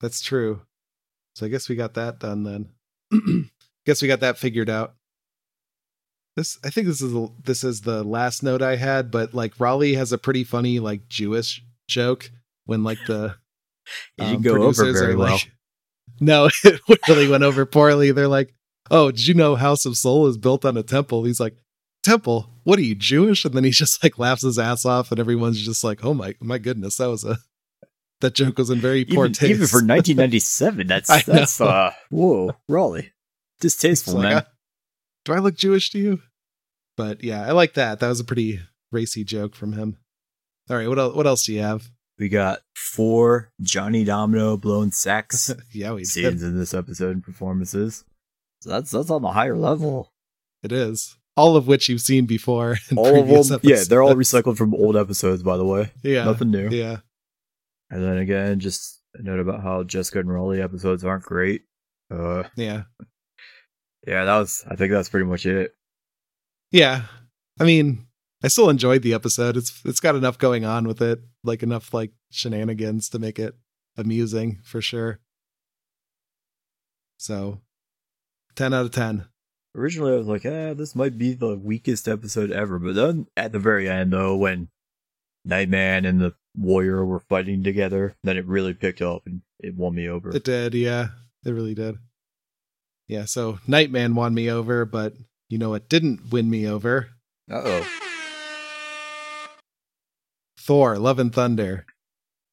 [0.00, 0.62] That's true.
[1.34, 2.70] So I guess we got that done then.
[3.86, 4.94] guess we got that figured out.
[6.36, 9.58] This I think this is the, this is the last note I had, but like
[9.58, 12.30] Raleigh has a pretty funny like Jewish joke
[12.66, 13.36] when like the
[14.18, 15.38] It um, didn't go over very are well.
[16.20, 18.12] no, it really went over poorly.
[18.12, 18.54] They're like,
[18.90, 21.56] "Oh, did you know House of Soul is built on a temple?" He's like,
[22.02, 22.50] "Temple?
[22.64, 25.62] What are you Jewish?" And then he just like laughs his ass off, and everyone's
[25.62, 27.38] just like, "Oh my, my goodness, that was a
[28.20, 32.54] that joke was in very poor even, taste." even for 1997, that's that's uh whoa,
[32.68, 33.12] Raleigh,
[33.60, 34.36] distasteful, like, man.
[34.36, 34.44] uh,
[35.24, 36.20] do I look Jewish to you?
[36.96, 38.00] But yeah, I like that.
[38.00, 39.98] That was a pretty racy joke from him.
[40.68, 41.14] All right, what else?
[41.14, 41.88] What else do you have?
[42.18, 46.48] we got four Johnny Domino blown sax yeah, we scenes did.
[46.48, 48.04] in this episode and performances.
[48.60, 50.12] So that's that's on the higher level.
[50.62, 52.76] It is all of which you've seen before.
[52.90, 55.92] In All of them, yeah, they're all recycled from old episodes, by the way.
[56.02, 56.68] Yeah, Nothing new.
[56.68, 56.96] yeah,
[57.90, 61.62] And then again, just a note about how Jessica and Raleigh episodes aren't great.
[62.10, 62.82] Uh, yeah,
[64.06, 64.64] yeah, that was.
[64.68, 65.74] I think that's pretty much it.
[66.72, 67.02] yeah.
[67.60, 68.06] I mean,
[68.42, 69.56] I still enjoyed the episode.
[69.56, 73.54] It's it's got enough going on with it, like enough like shenanigans to make it
[73.96, 75.20] amusing for sure.
[77.16, 77.60] So,
[78.58, 79.24] ten out of ten.
[79.76, 82.80] Originally, I was like, ah, this might be the weakest episode ever.
[82.80, 84.68] But then at the very end, though, when
[85.44, 89.94] Nightman and the Warrior were fighting together, then it really picked up and it won
[89.94, 90.34] me over.
[90.34, 91.08] It did, yeah.
[91.44, 91.98] It really did.
[93.06, 95.14] Yeah, so Nightman won me over, but
[95.48, 97.10] you know what didn't win me over?
[97.50, 97.86] Uh oh.
[100.58, 101.86] Thor, Love and Thunder.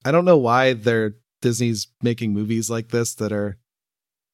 [0.06, 3.58] I don't know why they're Disney's making movies like this that are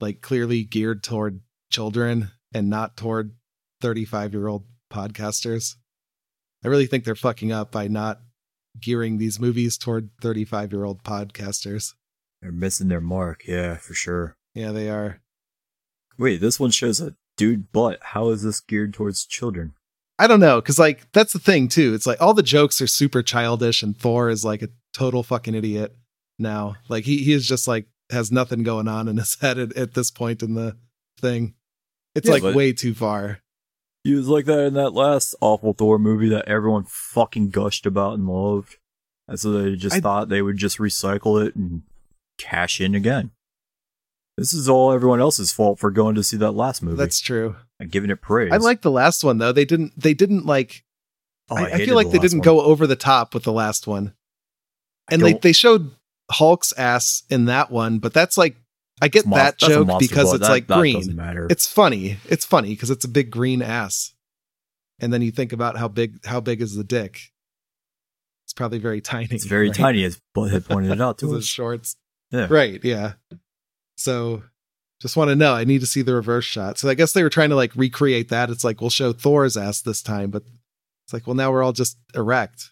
[0.01, 1.39] like clearly geared toward
[1.71, 3.35] children and not toward
[3.81, 5.75] 35 year old podcasters.
[6.63, 8.19] I really think they're fucking up by not
[8.79, 11.93] gearing these movies toward 35 year old podcasters.
[12.41, 13.43] They're missing their mark.
[13.47, 14.35] Yeah, for sure.
[14.53, 15.21] Yeah, they are.
[16.17, 17.99] Wait, this one shows a dude butt.
[18.01, 19.73] How is this geared towards children?
[20.19, 21.93] I don't know, because like that's the thing too.
[21.95, 25.55] It's like all the jokes are super childish, and Thor is like a total fucking
[25.55, 25.95] idiot
[26.37, 26.75] now.
[26.89, 29.93] Like he he is just like has nothing going on in his head at, at
[29.93, 30.77] this point in the
[31.19, 31.55] thing.
[32.15, 33.39] It's Yeah, like way too far.
[34.03, 38.15] He was like that in that last awful Thor movie that everyone fucking gushed about
[38.15, 38.77] and loved.
[39.27, 41.83] And so they just I- thought they would just recycle it and
[42.37, 43.31] cash in again.
[44.37, 47.57] This is all everyone else's fault for going to see that last movie That's true.
[47.79, 48.51] and giving it praise.
[48.51, 49.51] I like the last one though.
[49.51, 49.93] They didn't.
[49.99, 50.83] They didn't like.
[51.49, 52.45] Oh, I, I hated feel like the they didn't one.
[52.45, 54.13] go over the top with the last one.
[55.11, 55.91] And they they showed
[56.31, 58.55] Hulk's ass in that one, but that's like
[59.01, 61.19] I get mon- that joke because it's That- like that green.
[61.49, 62.17] It's funny.
[62.29, 64.13] It's funny because it's a big green ass.
[64.99, 67.19] And then you think about how big how big is the dick?
[68.45, 69.27] It's probably very tiny.
[69.31, 69.75] It's very right?
[69.75, 71.45] tiny, as Bud had pointed it out to us.
[71.45, 71.95] shorts.
[72.31, 72.47] Yeah.
[72.49, 73.13] Right, yeah.
[73.95, 74.43] So
[75.01, 75.53] just want to know.
[75.53, 76.77] I need to see the reverse shot.
[76.77, 78.49] So I guess they were trying to like recreate that.
[78.49, 80.43] It's like we'll show Thor's ass this time, but
[81.05, 82.71] it's like, well, now we're all just erect.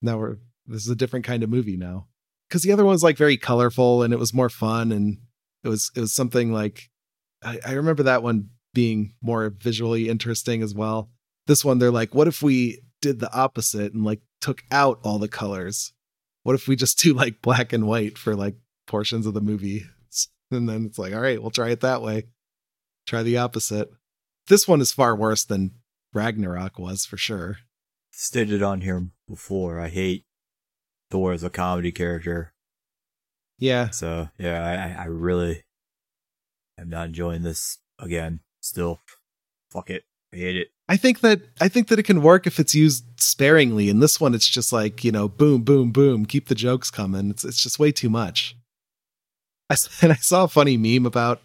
[0.00, 0.36] Now we're
[0.66, 2.06] this is a different kind of movie now.
[2.48, 5.18] Because the other one was like very colorful and it was more fun and
[5.66, 6.88] it was it was something like
[7.42, 11.10] I, I remember that one being more visually interesting as well.
[11.46, 15.18] This one, they're like, what if we did the opposite and like took out all
[15.18, 15.92] the colors?
[16.44, 19.84] What if we just do like black and white for like portions of the movie?
[20.48, 22.28] And then it's like, all right, we'll try it that way.
[23.04, 23.90] Try the opposite.
[24.46, 25.72] This one is far worse than
[26.14, 27.56] Ragnarok was for sure.
[28.12, 30.24] Stated on here before, I hate
[31.10, 32.52] Thor as a comedy character.
[33.58, 33.90] Yeah.
[33.90, 35.64] So yeah, I, I really
[36.78, 38.40] am not enjoying this again.
[38.60, 39.00] Still,
[39.70, 40.68] fuck it, I hate it.
[40.88, 43.88] I think that I think that it can work if it's used sparingly.
[43.88, 47.30] In this one, it's just like you know, boom, boom, boom, keep the jokes coming.
[47.30, 48.56] It's it's just way too much.
[49.70, 51.40] I and I saw a funny meme about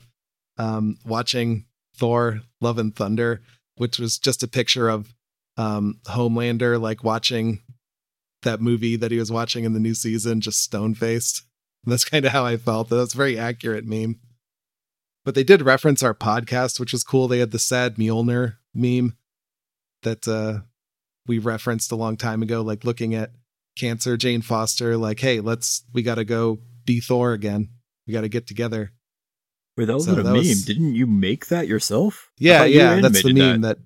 [0.58, 3.41] um, watching Thor: Love and Thunder,
[3.78, 5.13] which was just a picture of
[5.58, 7.62] um, Homelander like watching
[8.43, 11.43] that movie that he was watching in the new season, just stone faced.
[11.86, 12.89] That's kind of how I felt.
[12.89, 14.20] That's a very accurate meme.
[15.26, 17.28] But they did reference our podcast, which was cool.
[17.28, 19.15] They had the sad Mjolnir meme
[20.04, 20.62] that uh,
[21.28, 23.32] we referenced a long time ago, like looking at
[23.78, 27.70] cancer, Jane Foster, like, hey, let's, we got to go be Thor again.
[28.08, 28.91] We got to get together.
[29.78, 30.34] Wait, that was So a that meme.
[30.38, 32.32] was- Didn't you make that yourself?
[32.39, 33.78] I Yeah, you yeah, that's the meme that.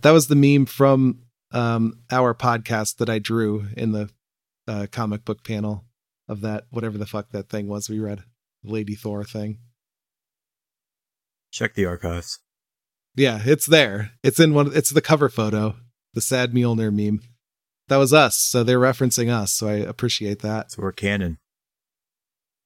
[0.00, 4.08] that was the meme from um, our podcast that I drew in the
[4.68, 5.84] uh, comic book panel
[6.28, 8.24] of that whatever the fuck that thing was we read,
[8.64, 9.58] Lady Thor thing.
[11.50, 12.40] Check the archives.
[13.14, 14.12] Yeah, it's there.
[14.22, 14.70] It's in one.
[14.74, 15.76] It's the cover photo,
[16.14, 17.20] the sad Mjolnir meme.
[17.88, 19.52] That was us, so they're referencing us.
[19.52, 20.72] So I appreciate that.
[20.72, 21.38] So we're canon.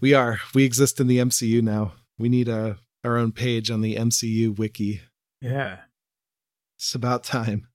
[0.01, 0.41] We are.
[0.55, 1.93] We exist in the MCU now.
[2.19, 5.03] We need a our own page on the MCU wiki.
[5.41, 5.79] Yeah.
[6.79, 7.69] It's about time.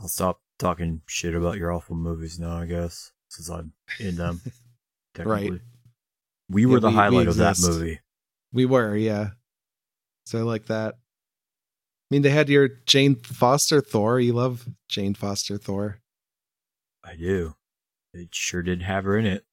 [0.00, 4.40] I'll stop talking shit about your awful movies now, I guess, since I'm in them.
[5.14, 5.60] technically.
[6.48, 8.00] We were Yeah, the we- we highlight of that movie.
[8.52, 9.30] We were, yeah.
[10.26, 10.94] So I like that.
[10.94, 14.20] I mean, they had your Jane Foster Thor.
[14.20, 16.00] You love Jane Foster Thor.
[17.04, 17.54] I do.
[18.12, 19.44] It sure did have her in it.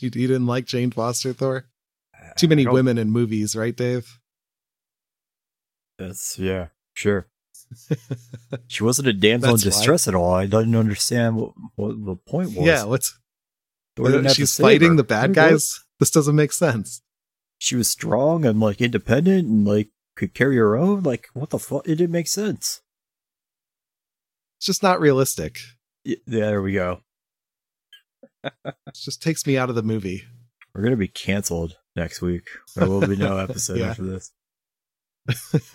[0.00, 1.66] You, you didn't like Jane Foster Thor?
[2.14, 4.20] I- Too many women in movies, right, Dave?
[5.98, 7.26] That's yeah, sure.
[8.68, 9.70] She wasn't a damsel in That's why.
[9.70, 10.32] distress at all.
[10.32, 12.66] I didn't understand what, what the point was.
[12.66, 13.89] yeah, what's Thor didn't have to
[14.34, 14.96] she's fighting her.
[14.96, 15.80] the bad guys?
[15.98, 17.02] This doesn't make sense.
[17.58, 21.02] She was strong and like independent and like could carry her own.
[21.02, 21.86] Like what the fuck?
[21.86, 22.80] It didn't make sense.
[24.58, 25.58] It's just not realistic.
[26.06, 27.00] Y- there we go.
[28.44, 30.24] It just takes me out of the movie.
[30.74, 32.48] We're gonna be canceled next week.
[32.76, 33.90] There will be no episode Yeah.
[33.90, 34.32] after this.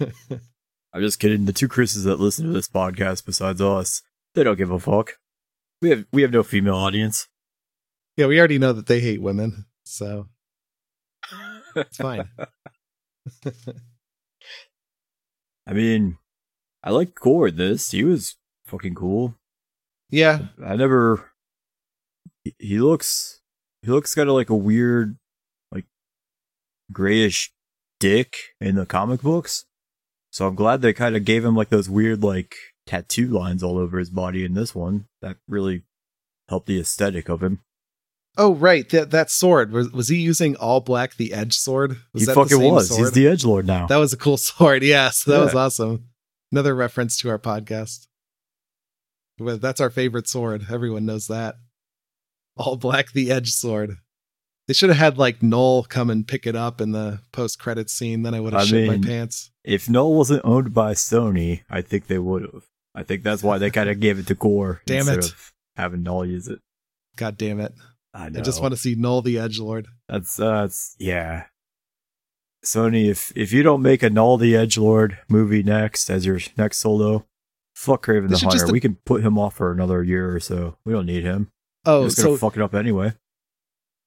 [0.93, 1.45] I'm just kidding.
[1.45, 4.01] The two Chris's that listen to this podcast, besides us,
[4.33, 5.13] they don't give a fuck.
[5.81, 7.27] We have we have no female audience.
[8.17, 10.27] Yeah, we already know that they hate women, so
[11.75, 12.29] it's fine.
[15.67, 16.17] I mean,
[16.83, 17.91] I like Gorr this.
[17.91, 19.35] He was fucking cool.
[20.09, 21.31] yeah, I never.
[22.43, 23.41] he- He looks.
[23.81, 25.17] He looks kind of like a weird,
[25.71, 25.85] like,
[26.91, 27.53] grayish
[27.99, 29.65] dick in the comic books.
[30.31, 33.77] So I'm glad they kind of gave him like those weird like tattoo lines all
[33.77, 35.05] over his body in this one.
[35.21, 35.83] That really
[36.49, 37.61] helped the aesthetic of him.
[38.37, 41.97] Oh right, that that sword was was he using all black the edge sword?
[42.13, 42.89] Was he that the fucking was.
[42.89, 43.13] He's sword?
[43.13, 43.87] the edge lord now.
[43.87, 44.83] that was a cool sword.
[44.83, 46.05] Yes, that was awesome.
[46.51, 48.07] Another reference to our podcast.
[49.39, 50.65] Well, That's our favorite sword.
[50.71, 51.55] Everyone knows that.
[52.57, 53.97] All black the edge sword.
[54.67, 57.89] They should have had like Knull come and pick it up in the post credit
[57.89, 58.23] scene.
[58.23, 59.51] Then I would have I shit my pants.
[59.63, 62.63] if Knull wasn't owned by Sony, I think they would have.
[62.95, 65.25] I think that's why they kind of gave it to Gorr Damn instead it.
[65.25, 66.59] of having Knull use it.
[67.17, 67.73] God damn it!
[68.15, 68.27] I.
[68.27, 69.87] I just want to see Knull the Edge Lord.
[70.07, 71.45] That's uh, that's yeah.
[72.63, 76.39] Sony, if if you don't make a Knull the Edge Lord movie next as your
[76.57, 77.25] next solo,
[77.75, 78.73] fuck Kraven They the should just- Hunter.
[78.73, 80.77] we can put him off for another year or so.
[80.85, 81.51] We don't need him.
[81.85, 83.13] Oh, He's gonna so fuck it up anyway.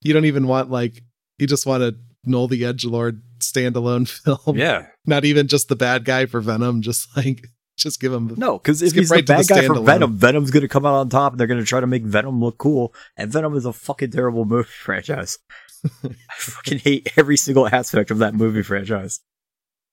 [0.02, 1.02] you don't even want like
[1.38, 1.94] you just want a
[2.24, 4.08] Knull the Edge Lord standalone
[4.44, 4.56] film.
[4.56, 4.86] Yeah.
[5.06, 7.46] Not even just the bad guy for Venom, just like
[7.82, 9.80] just give him No, because if he's right the bad the guy for.
[9.80, 12.58] Venom, Venom's gonna come out on top, and they're gonna try to make Venom look
[12.58, 12.94] cool.
[13.16, 15.38] And Venom is a fucking terrible movie franchise.
[16.04, 19.20] I fucking hate every single aspect of that movie franchise.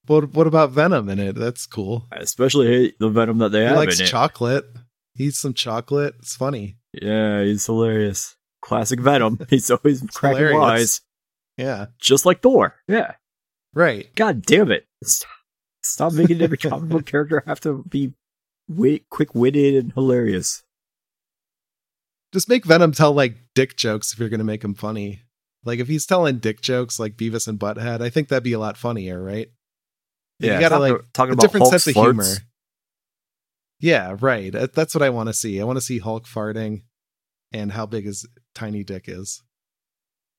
[0.06, 1.34] what what about Venom in it?
[1.36, 2.06] That's cool.
[2.12, 4.08] I especially hate the Venom that they He have likes in it.
[4.08, 4.64] chocolate.
[5.14, 6.14] He eats some chocolate.
[6.18, 6.76] It's funny.
[6.92, 8.36] yeah, he's hilarious.
[8.62, 9.38] Classic Venom.
[9.48, 10.58] He's always cracking hilarious.
[10.58, 11.00] wise,
[11.56, 11.86] Yeah.
[12.00, 12.74] just like Thor.
[12.88, 13.12] Yeah.
[13.74, 14.12] Right.
[14.16, 14.86] God damn it!
[15.04, 15.30] Stop,
[15.88, 18.12] stop making every comic book character have to be
[18.68, 20.62] wit- quick witted and hilarious.
[22.32, 25.22] Just make Venom tell like dick jokes if you're gonna make him funny.
[25.64, 28.58] Like if he's telling dick jokes like Beavis and Butthead, I think that'd be a
[28.58, 29.48] lot funnier, right?
[30.38, 32.24] Yeah, you gotta, talking- like, talking a about different Hulk's sense of humor.
[33.80, 34.54] Yeah, right.
[34.54, 35.60] Uh, that's what I want to see.
[35.60, 36.82] I want to see Hulk farting
[37.52, 39.42] and how big his tiny dick is.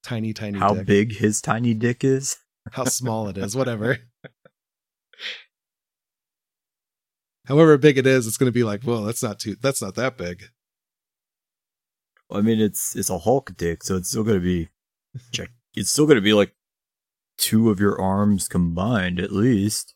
[0.03, 0.85] Tiny, tiny How dick.
[0.87, 2.37] big his tiny dick is.
[2.71, 3.97] How small it is, whatever.
[7.47, 9.95] However big it is, it's going to be like, well, that's not too, that's not
[9.95, 10.43] that big.
[12.29, 14.67] I mean, it's it's a Hulk dick, so it's still gonna be,
[15.31, 15.49] check.
[15.73, 16.53] It's still gonna be like
[17.37, 19.95] two of your arms combined at least.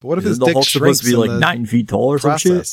[0.00, 2.12] But what if Isn't his the dick Hulk supposed to be like nine feet tall
[2.12, 2.68] or some shit?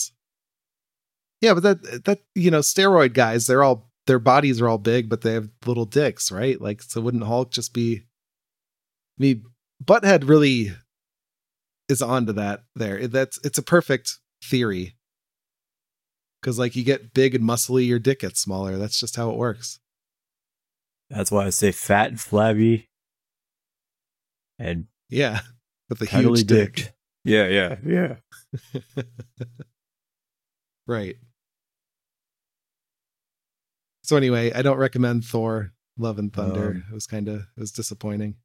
[1.41, 5.09] Yeah, but that that you know, steroid guys, they're all their bodies are all big,
[5.09, 6.59] but they have little dicks, right?
[6.59, 8.03] Like, so wouldn't Hulk just be?
[9.17, 9.45] I mean,
[9.83, 10.73] Butthead really
[11.89, 12.61] is onto that.
[12.75, 14.95] There, that's it's a perfect theory.
[16.41, 18.77] Because like you get big and muscly, your dick gets smaller.
[18.77, 19.79] That's just how it works.
[21.09, 22.87] That's why I say fat and flabby,
[24.59, 25.41] and Yeah,
[25.89, 26.75] with a cuddly huge dick.
[26.75, 26.93] dick.
[27.25, 28.15] Yeah, yeah, yeah.
[30.87, 31.17] Right.
[34.03, 36.69] So anyway, I don't recommend Thor: Love and Thunder.
[36.69, 38.35] Um, it was kind of it was disappointing.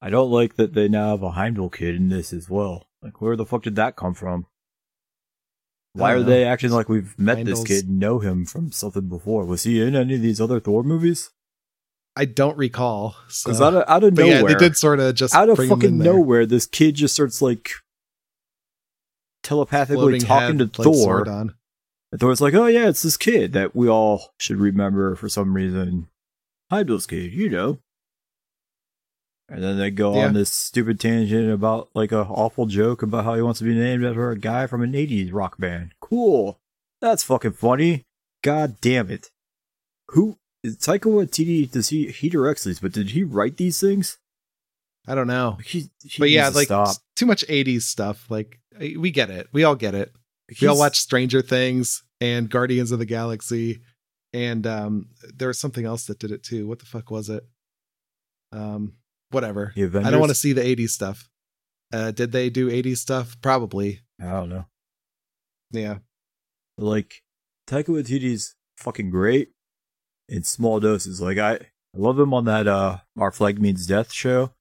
[0.00, 2.86] I don't like that they now have a Heimdall kid in this as well.
[3.02, 4.46] Like, where the fuck did that come from?
[5.94, 9.08] Why are don't they acting like we've met Heimdall's- this kid, know him from something
[9.08, 9.46] before?
[9.46, 11.30] Was he in any of these other Thor movies?
[12.14, 13.16] I don't recall.
[13.28, 13.48] So.
[13.48, 15.70] Because out of out of nowhere, yeah, they did sort of just out of bring
[15.70, 17.70] him fucking nowhere, this kid just starts like
[19.42, 21.24] telepathically Floating talking to Thor.
[22.12, 25.54] And Thor's like, "Oh yeah, it's this kid that we all should remember for some
[25.54, 26.08] reason.
[26.70, 27.78] Heimdall's kid, you know."
[29.48, 30.26] And then they go Yeah.
[30.26, 33.74] on this stupid tangent about like a awful joke about how he wants to be
[33.74, 35.92] named after a guy from an '80s rock band.
[36.00, 36.58] Cool,
[37.00, 38.02] that's fucking funny.
[38.42, 39.30] God damn it!
[40.10, 41.70] Who is Taika Waititi?
[41.70, 42.80] Does he he directs these?
[42.80, 44.18] But did he write these things?
[45.08, 46.96] I don't know, He, he but yeah, to like stop.
[47.14, 48.28] too much '80s stuff.
[48.28, 49.46] Like we get it.
[49.52, 50.12] We all get it.
[50.60, 53.80] We all watch Stranger Things and Guardians of the Galaxy,
[54.32, 56.66] and um, there was something else that did it too.
[56.66, 57.44] What the fuck was it?
[58.52, 58.94] Um,
[59.30, 59.72] whatever.
[59.76, 61.28] I don't want to see the '80s stuff.
[61.92, 63.36] Uh, did they do '80s stuff?
[63.40, 64.00] Probably.
[64.20, 64.66] I don't know.
[65.72, 65.98] Yeah.
[66.78, 67.22] like
[67.68, 69.50] Taika Waititi's fucking great
[70.28, 71.20] in small doses.
[71.20, 71.58] Like I, I
[71.96, 74.52] love him on that uh Our Flag Means Death show.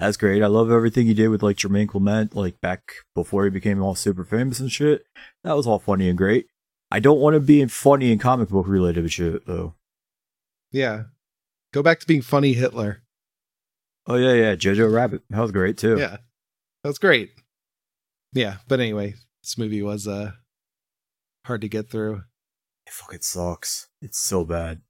[0.00, 0.42] That's great.
[0.42, 3.94] I love everything he did with like Jermaine Clement, like back before he became all
[3.94, 5.04] super famous and shit.
[5.44, 6.48] That was all funny and great.
[6.90, 9.74] I don't want to be in funny and comic book related shit though.
[10.72, 11.04] Yeah.
[11.72, 13.02] Go back to being funny Hitler.
[14.06, 15.22] Oh yeah, yeah, Jojo Rabbit.
[15.30, 15.96] That was great too.
[15.98, 16.18] Yeah.
[16.82, 17.30] That was great.
[18.32, 20.32] Yeah, but anyway, this movie was uh
[21.46, 22.22] hard to get through.
[22.86, 23.88] It fucking sucks.
[24.02, 24.82] It's so bad.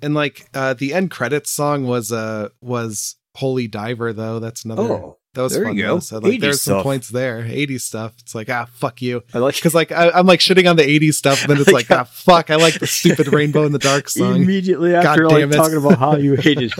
[0.00, 4.38] And like uh the end credits song was uh was Holy Diver though.
[4.38, 5.94] That's another Oh, that was there fun you go.
[5.94, 6.00] though.
[6.00, 7.42] So like 80s there's some points there.
[7.42, 8.14] 80s stuff.
[8.20, 9.22] It's like ah fuck you.
[9.34, 11.72] I like Because like I, I'm like shitting on the 80s stuff, and then it's
[11.72, 14.36] like ah fuck, I like the stupid Rainbow in the Dark song.
[14.42, 15.56] immediately after God like damn it.
[15.56, 16.72] talking about how you hated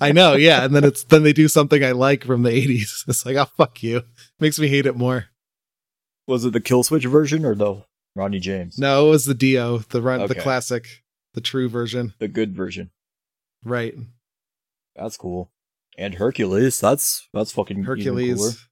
[0.00, 0.64] I know, yeah.
[0.64, 3.04] And then it's then they do something I like from the 80s.
[3.08, 4.02] It's like ah fuck you.
[4.40, 5.26] Makes me hate it more.
[6.26, 7.82] Was it the Killswitch version or the
[8.14, 8.78] Ronnie James?
[8.78, 10.86] No, it was the Dio, the run, the classic,
[11.34, 12.14] the true version.
[12.18, 12.90] The good version.
[13.64, 13.94] Right.
[14.96, 15.50] That's cool.
[15.98, 17.84] And Hercules, that's that's fucking.
[17.84, 18.66] Hercules.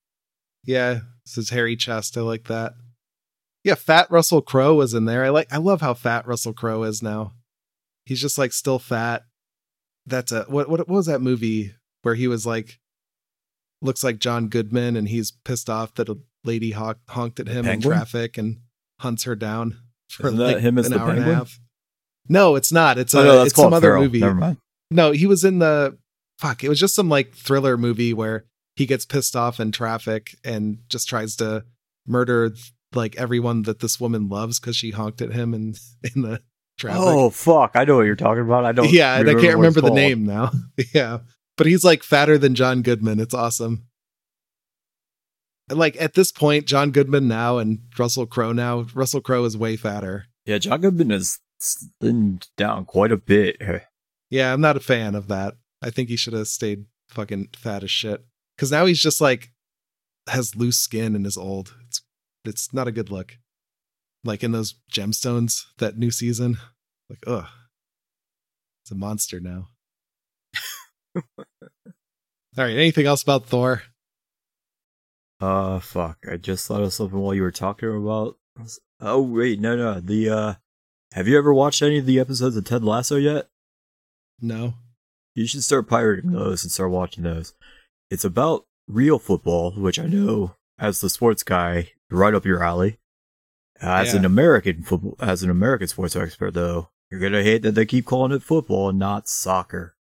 [0.65, 2.17] Yeah, this is hairy chest.
[2.17, 2.75] I like that.
[3.65, 5.25] Yeah, fat Russell Crowe was in there.
[5.25, 7.35] I like I love how fat Russell Crowe is now.
[8.05, 9.25] He's just like still fat.
[10.11, 12.79] That's a what what, what was that movie where he was like
[13.83, 17.67] looks like John Goodman and he's pissed off that a lady honk, honked at him
[17.67, 18.59] in traffic and
[19.01, 19.79] hunts her down
[20.11, 21.59] for Isn't like him as an the hour and a half.
[22.29, 22.99] No, it's not.
[22.99, 24.21] It's Oh, a no, that's it's some other movie.
[24.21, 24.57] Never mind.
[24.91, 25.97] No, he was in the
[26.39, 26.63] fuck.
[26.63, 28.45] It was just some like thriller movie where
[28.77, 31.65] he gets pissed off in traffic and just tries to
[32.07, 32.55] murder
[32.95, 35.75] like everyone that this woman loves because she honked at him in
[36.15, 36.43] in the
[36.81, 37.01] traffic.
[37.03, 37.73] Oh fuck!
[37.75, 38.65] I know what you're talking about.
[38.65, 38.91] I don't.
[38.91, 39.97] yeah, and I can't remember the called.
[39.97, 40.51] name now.
[40.95, 41.19] yeah,
[41.57, 43.21] but he's like fatter than John Goodman.
[43.21, 43.87] It's awesome.
[45.71, 48.87] Like at this point, John Goodman now and Russell Crowe now.
[48.95, 50.25] Russell Crowe is way fatter.
[50.45, 53.57] Yeah, John Goodman has slimmed down quite a bit.
[54.31, 55.55] Yeah, I'm not a fan of that.
[55.83, 58.25] I think he should have stayed fucking fat as shit.
[58.57, 59.53] Because now he's just like
[60.29, 61.75] has loose skin and is old.
[61.87, 62.03] It's
[62.45, 63.37] it's not a good look.
[64.25, 66.59] Like in those gemstones that new season.
[67.09, 67.47] Like, ugh.
[68.85, 69.69] It's a monster now.
[71.17, 71.25] All
[72.57, 72.77] right.
[72.77, 73.83] Anything else about Thor?
[75.41, 76.19] Uh, fuck.
[76.31, 78.37] I just thought of something while you were talking about.
[79.01, 80.01] Oh wait, no, no.
[80.01, 80.55] The uh,
[81.13, 83.49] have you ever watched any of the episodes of Ted Lasso yet?
[84.41, 84.75] No.
[85.35, 87.55] You should start pirating those and start watching those.
[88.11, 92.99] It's about real football, which I know as the sports guy, right up your alley.
[93.81, 94.21] As Yeah.
[94.21, 98.05] an American football, as an American sports expert, though, you're gonna hate that they keep
[98.07, 99.97] calling it football and not soccer.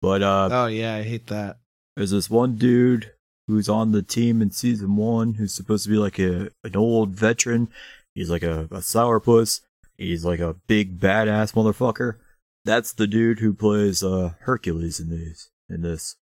[0.00, 1.58] But uh, Oh yeah, I hate that.
[1.96, 3.12] there's this one dude
[3.46, 7.10] who's on the team in season one who's supposed to be like a an old
[7.10, 7.68] veteran.
[8.14, 9.60] He's like a, a sourpuss.
[9.96, 12.18] He's like a big badass motherfucker.
[12.64, 16.16] That's the dude who plays uh Hercules in these in this.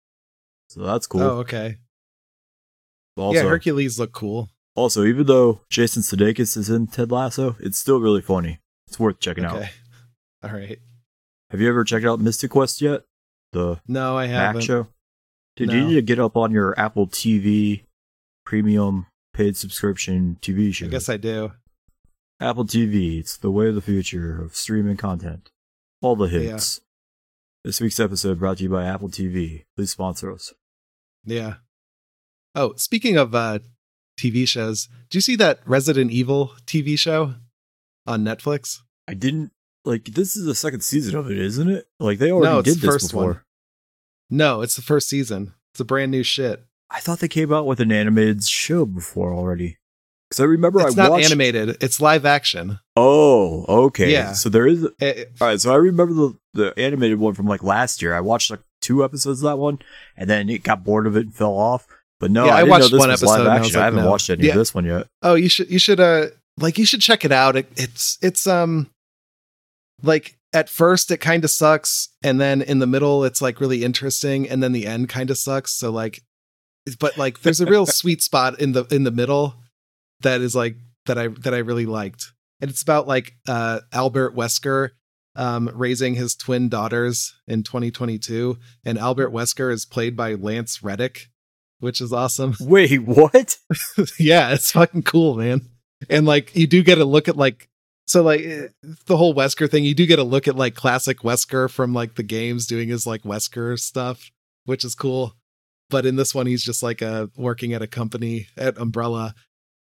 [0.69, 1.21] So that's cool.
[1.23, 1.77] Oh, okay.
[3.17, 4.51] also, yeah, Hercules look cool.
[4.77, 8.61] Also, even though Jason Sudeikis is in Ted Lasso, it's still really funny.
[8.87, 9.57] It's worth checking out.
[9.57, 9.71] Okay.
[10.45, 10.79] All right.
[11.51, 13.03] Have you ever checked out Mythic Quest yet?
[13.53, 14.63] The No, I haven't.
[14.63, 14.89] show?
[15.57, 15.75] Did No.
[15.75, 17.85] you need to get up on your Apple TV
[18.45, 20.87] premium paid subscription TV show?
[20.87, 21.53] I guess I do.
[22.39, 25.51] Apple TV, it's the way of the future of streaming content.
[26.03, 26.41] All the Yeah.
[26.53, 26.81] hits.
[27.65, 29.65] This week's episode brought to you by Apple TV.
[29.75, 30.53] Please sponsor us.
[31.25, 31.55] Yeah.
[32.55, 33.61] Oh, speaking of uh
[34.17, 37.35] TV shows, do you see that Resident Evil TV show
[38.07, 38.79] on Netflix?
[39.09, 39.53] I didn't
[39.85, 41.87] like this is the second season of it, isn't it?
[42.01, 43.25] Like they already No, did the this first before.
[43.27, 43.41] one.
[44.31, 45.53] No, it's the first season.
[45.73, 46.65] It's a brand new shit.
[46.91, 49.79] I thought they came out with an animated show before already.
[50.29, 51.27] Because I remember It's I not watched.
[51.27, 51.77] animated.
[51.81, 52.81] It's live action.
[52.97, 54.11] Oh, okay.
[54.11, 54.33] Yeah.
[54.33, 54.85] So there is.
[55.01, 55.61] Eh, All right.
[55.61, 58.13] So I remember the the animated one from like last year.
[58.15, 59.79] I watched like two episodes of that one,
[60.17, 61.87] and then it got bored of it and fell off.
[62.21, 63.81] But no, Yeah, I I, watched know this one episode I action.
[63.81, 64.11] I, haven't no.
[64.11, 64.53] watched any Yeah.
[64.53, 65.07] of this one yet.
[65.23, 66.27] oh, you should you should uh
[66.59, 67.57] like you should check it out.
[67.57, 68.89] It, it's it's um
[70.03, 73.85] like at first it kind of sucks and then in the middle it's like really
[73.85, 75.73] interesting and then the end kind of sucks.
[75.73, 76.23] So like
[76.99, 79.55] but like there's a real sweet spot in the in the middle
[80.21, 82.33] that is like that I that I really liked.
[82.61, 84.91] And it's about like uh Albert Wesker
[85.35, 88.57] um raising his twin daughters in 2022
[88.87, 91.29] and Albert Wesker is played by Lance Reddick,
[91.81, 92.55] which is awesome.
[92.61, 93.57] Wait, what?
[94.19, 95.63] yeah, it's fucking cool, man.
[96.11, 97.69] And like you do get a look at like
[98.07, 98.69] so like eh,
[99.07, 102.15] the whole Wesker thing, you do get a look at like classic Wesker from like
[102.15, 104.31] the games doing his like Wesker stuff,
[104.65, 105.35] which is cool.
[105.89, 109.35] But in this one he's just like uh working at a company at Umbrella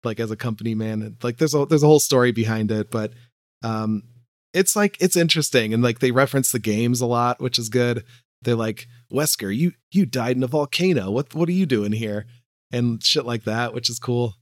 [0.04, 1.02] like as a company man.
[1.02, 3.14] And, Like there's a there's a whole story behind it, but
[3.64, 4.04] um
[4.54, 8.06] it's like it's interesting and like they reference the games a lot, which is good.
[8.46, 11.12] They're like, "Wesker, you you died in a volcano.
[11.12, 12.26] What what are you doing here?"
[12.72, 14.36] and shit like that, which is cool.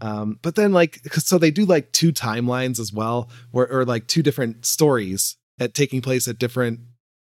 [0.00, 4.06] Um, but then like so they do like two timelines as well, where or like
[4.06, 6.80] two different stories at taking place at different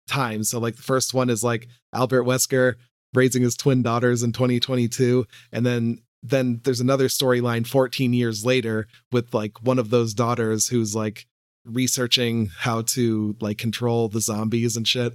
[0.07, 0.49] times.
[0.49, 2.75] So like the first one is like Albert Wesker
[3.13, 8.87] raising his twin daughters in 2022, and then then there's another storyline 14 years later
[9.11, 11.25] with like one of those daughters who's like
[11.65, 15.13] researching how to like control the zombies and shit.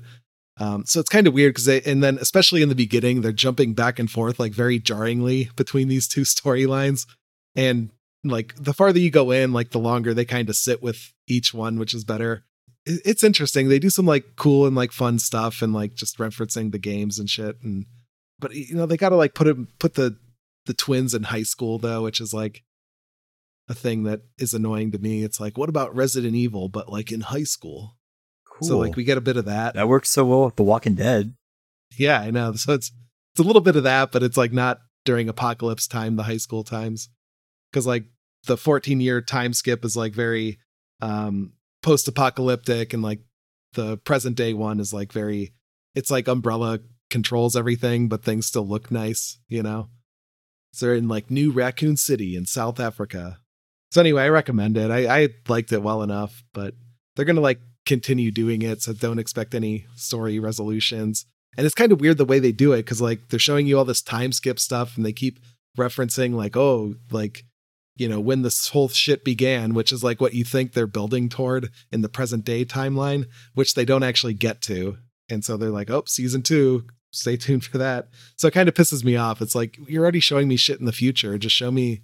[0.59, 3.33] Um, so it's kind of weird because they, and then especially in the beginning, they're
[3.33, 7.07] jumping back and forth like very jarringly between these two storylines.
[7.55, 7.91] And
[8.25, 11.53] like the farther you go in, like the longer they kind of sit with each
[11.53, 12.45] one, which is better.
[12.85, 13.69] It's interesting.
[13.69, 17.19] They do some like cool and like fun stuff and like just referencing the games
[17.19, 17.57] and shit.
[17.63, 17.87] And
[18.39, 20.17] but you know they got to like put it put the
[20.67, 22.63] the twins in high school though, which is like
[23.69, 25.25] a thing that is annoying to me.
[25.25, 27.97] It's like what about Resident Evil, but like in high school?
[28.59, 28.69] Cool.
[28.69, 29.75] So like we get a bit of that.
[29.75, 31.35] that works so well with The Walking Dead.
[31.99, 32.55] Yeah, I know.
[32.55, 32.91] So it's
[33.33, 36.39] it's a little bit of that, but it's like not during apocalypse time, the high
[36.39, 37.11] school times.
[37.73, 38.05] Cause like
[38.47, 40.59] the 14 year time skip is like very
[41.03, 41.53] um
[41.83, 43.21] post apocalyptic and like
[43.75, 45.53] the present day one is like very
[45.95, 46.81] it's like umbrella
[47.11, 49.89] controls everything, but things still look nice, you know?
[50.73, 53.39] So they're in like New Raccoon City in South Africa.
[53.91, 54.91] So anyway, I recommend it.
[54.91, 56.75] I, I liked it well enough, but
[57.15, 61.25] they're gonna like continue doing it, so don't expect any story resolutions.
[61.57, 63.79] And it's kind of weird the way they do it because like they're showing you
[63.79, 65.41] all this time skip stuff and they keep
[65.79, 67.45] referencing like, oh, like,
[67.97, 71.31] you know, when this whole shit began, which is like what you think they're building
[71.31, 74.99] toward in the present day timeline, which they don't actually get to.
[75.31, 78.09] And so they're like, oh, season two, stay tuned for that.
[78.37, 79.41] So it kind of pisses me off.
[79.41, 81.39] It's like you're already showing me shit in the future.
[81.39, 82.03] Just show me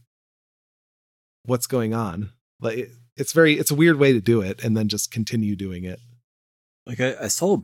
[1.44, 2.30] what's going on.
[2.60, 5.84] Like it's very it's a weird way to do it, and then just continue doing
[5.84, 6.00] it.
[6.86, 7.58] Like I, I saw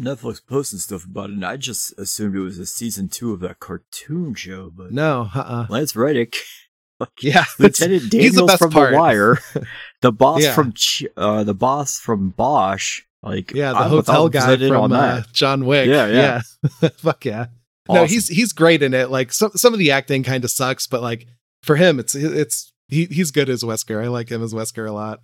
[0.00, 3.40] Netflix posting stuff about it, and I just assumed it was a season two of
[3.40, 4.70] that cartoon show.
[4.74, 5.66] But No, uh-uh.
[5.68, 6.36] Lance Reddick,
[7.20, 8.92] yeah, Lieutenant he's the best from part.
[8.92, 9.38] The Wire,
[10.00, 10.54] the boss Yeah.
[10.54, 10.74] from
[11.16, 15.22] uh, the boss from Bosch, like yeah, the I'm hotel 1000% guy from uh.
[15.32, 15.88] John Wick.
[15.88, 16.42] Yeah, yeah.
[16.82, 16.88] yeah.
[16.96, 17.46] Fuck yeah.
[17.88, 19.10] No, he's he's great in it.
[19.10, 21.26] Like some some of the acting kind of sucks, but like
[21.62, 24.02] for him, it's it's he he's good as Wesker.
[24.02, 25.20] I like him as Wesker a lot.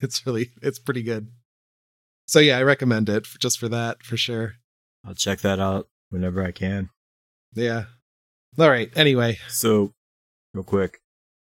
[0.00, 1.28] It's really it's pretty good.
[2.28, 4.54] So yeah, I recommend it for, just for that for sure.
[5.04, 6.90] I'll check that out whenever I can.
[7.54, 7.84] Yeah.
[8.58, 8.90] All right.
[8.96, 9.92] Anyway, So,
[10.54, 11.00] real quick,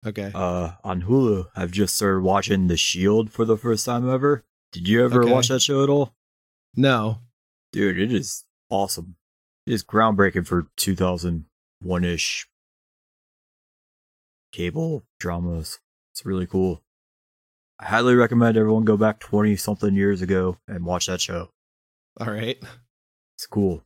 [0.06, 0.32] okay.
[0.36, 4.44] uh, on Hulu, I've just started watching The Shield for the first time ever.
[4.72, 5.32] Did you ever Okay.
[5.32, 6.14] watch that show at all?
[6.76, 7.20] No.
[7.72, 9.16] Dude, it is awesome.
[9.66, 12.48] It is groundbreaking for 2001 ish
[14.52, 15.80] cable dramas.
[16.14, 16.82] It's really cool.
[17.80, 21.50] I highly recommend everyone go back 20 something years ago and watch that show.
[22.20, 22.58] All right.
[23.36, 23.84] It's cool.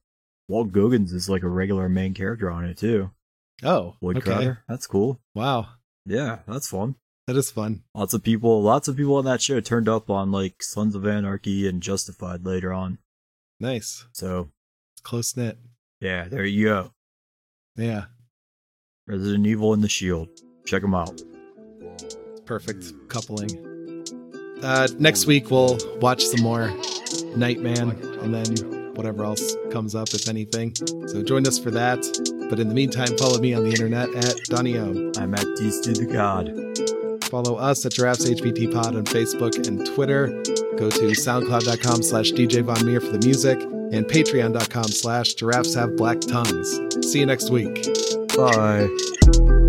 [0.49, 3.11] Walt Goggins is like a regular main character on it too.
[3.63, 3.95] Oh.
[4.01, 4.53] Wood okay.
[4.67, 5.19] That's cool.
[5.33, 5.67] Wow.
[6.05, 6.95] Yeah, that's fun.
[7.27, 7.83] That is fun.
[7.95, 11.07] Lots of people, lots of people on that show turned up on like Sons of
[11.07, 12.99] Anarchy and Justified later on.
[13.59, 14.05] Nice.
[14.11, 14.49] So
[14.93, 15.57] It's close knit.
[16.01, 16.91] yeah, there you go.
[17.77, 18.05] Yeah.
[19.07, 20.29] Resident Evil and The Shield.
[20.65, 21.21] Check them out.
[22.45, 23.49] Perfect coupling.
[24.63, 26.73] Uh, next week we'll watch some more
[27.35, 27.91] Nightman
[28.21, 30.73] and then whatever else comes up, if anything.
[31.07, 31.99] So join us for that.
[32.49, 35.11] But in the meantime, follow me on the internet at Donny O.
[35.17, 37.23] I'm at Beast the God.
[37.25, 40.27] Follow us at Giraffes HBT Pod on Facebook and Twitter.
[40.77, 45.95] Go to soundcloud.com slash DJ Von Meer for the music and patreon.com slash giraffes have
[45.95, 46.79] black tongues.
[47.11, 47.87] See you next week.
[48.35, 49.64] Bye.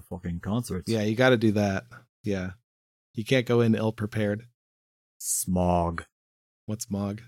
[0.00, 0.90] Fucking concerts.
[0.90, 1.84] Yeah, you got to do that.
[2.22, 2.50] Yeah.
[3.14, 4.44] You can't go in ill prepared.
[5.18, 6.04] Smog.
[6.66, 7.22] What's smog?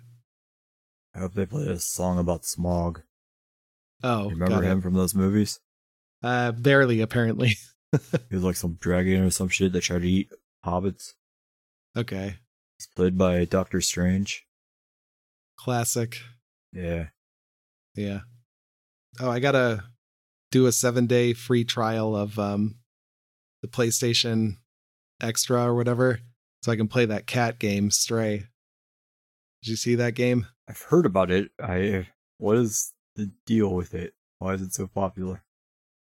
[1.14, 3.02] I hope they play a song about smog.
[4.02, 4.68] Oh, You remember got it.
[4.68, 5.60] him from those movies?
[6.22, 7.52] Uh, barely, apparently.
[8.28, 10.30] He was like some dragon or some shit that tried to eat
[10.64, 11.14] hobbits.
[11.96, 12.36] okay.
[12.78, 14.46] He's played by Doctor Strange.
[15.58, 16.16] Classic.
[16.72, 17.06] Yeah.
[17.96, 18.20] Yeah.
[19.18, 19.82] Oh, I gotta
[20.50, 22.76] do a seven day free trial of um
[23.62, 24.56] the PlayStation
[25.22, 26.20] Extra or whatever,
[26.62, 28.44] so I can play that cat game, Stray.
[29.62, 30.46] Did you see that game?
[30.68, 31.50] I've heard about it.
[31.62, 34.14] I what is the deal with it?
[34.38, 35.42] Why is it so popular?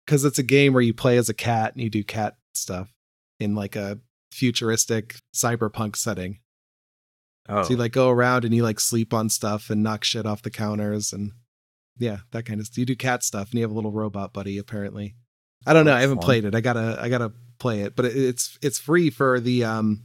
[0.06, 2.94] Because it's a game where you play as a cat and you do cat stuff
[3.40, 3.98] in like a
[4.32, 6.38] futuristic cyberpunk setting.
[7.48, 10.26] Oh, So you like go around and you like sleep on stuff and knock shit
[10.26, 11.32] off the counters and
[11.98, 12.78] yeah, that kind of stuff.
[12.78, 15.16] You do cat stuff and you have a little robot buddy apparently.
[15.66, 15.94] I don't know.
[15.94, 16.54] I haven't played it.
[16.54, 20.04] I gotta I gotta play it, but it, it's it's free for the um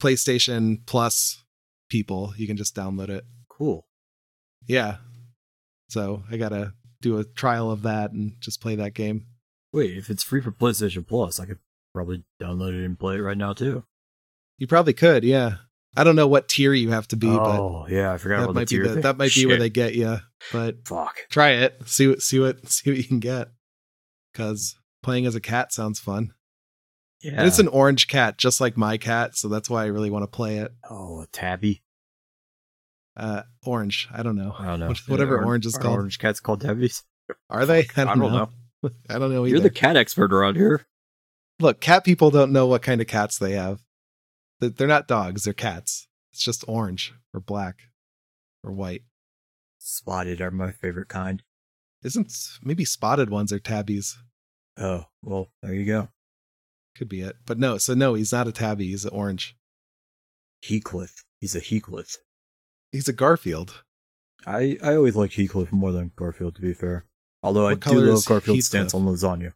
[0.00, 1.42] PlayStation Plus
[1.88, 2.34] people.
[2.36, 3.24] You can just download it.
[3.48, 3.86] cool.
[4.66, 4.96] Yeah.
[5.88, 9.26] So I gotta do a trial of that and just play that game.
[9.72, 11.58] Wait, if it's free for PlayStation Plus, I could
[11.94, 13.84] probably download it and play it right now too.
[14.58, 15.56] You probably could, yeah.
[15.96, 18.44] I don't know what tier you have to be, oh, yeah, I forgot but that
[18.44, 20.18] about might the be tier the, that might be where they get you.
[20.52, 21.16] But Fuck.
[21.30, 21.80] try it.
[21.86, 23.48] See what see what see what you can get.
[24.34, 26.32] Cause playing as a cat sounds fun.
[27.22, 27.32] Yeah.
[27.38, 30.22] And it's an orange cat, just like my cat, so that's why I really want
[30.24, 30.72] to play it.
[30.90, 31.82] oh, a tabby.
[33.16, 34.08] Uh orange.
[34.12, 34.54] I don't know.
[34.58, 34.88] I don't know.
[34.88, 35.94] What- whatever Are- orange is called.
[35.96, 37.02] Orange cats called tabbies.
[37.48, 37.80] Are they?
[37.96, 38.50] I don't, I don't know.
[39.08, 39.48] I don't know either.
[39.56, 40.86] You're the cat expert around here.
[41.58, 43.80] Look, cat people don't know what kind of cats they have.
[44.60, 46.08] They- They're not dogs, they're cats.
[46.32, 47.80] It's just orange or black
[48.62, 49.02] or white.
[49.78, 51.42] Spotted are my favorite kind.
[52.02, 52.32] Isn't
[52.62, 54.16] maybe spotted ones are tabbies?
[54.76, 56.08] Oh, well, there you go.
[56.96, 57.36] Could be it.
[57.46, 59.56] But no, so no, he's not a tabby, he's an orange.
[60.62, 61.24] Heathcliff.
[61.40, 62.16] He's a Heathcliff.
[62.92, 63.82] He's a Garfield.
[64.46, 67.06] I, I always like Heathcliff more than Garfield, to be fair.
[67.42, 69.52] Although I do love Garfield's stance on lasagna.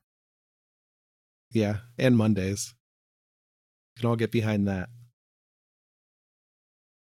[1.50, 2.74] Yeah, and Mondays.
[3.98, 4.88] Can all get behind that.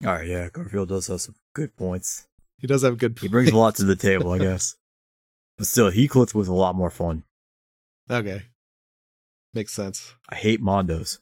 [0.04, 2.26] All right, yeah, Garfield does have some good points.
[2.58, 3.18] He does have good.
[3.20, 4.76] He brings a lot to the table, I guess.
[5.58, 7.24] But still, Heathcliff was a lot more fun.
[8.10, 8.42] Okay,
[9.54, 10.14] makes sense.
[10.28, 11.18] I hate Mondos.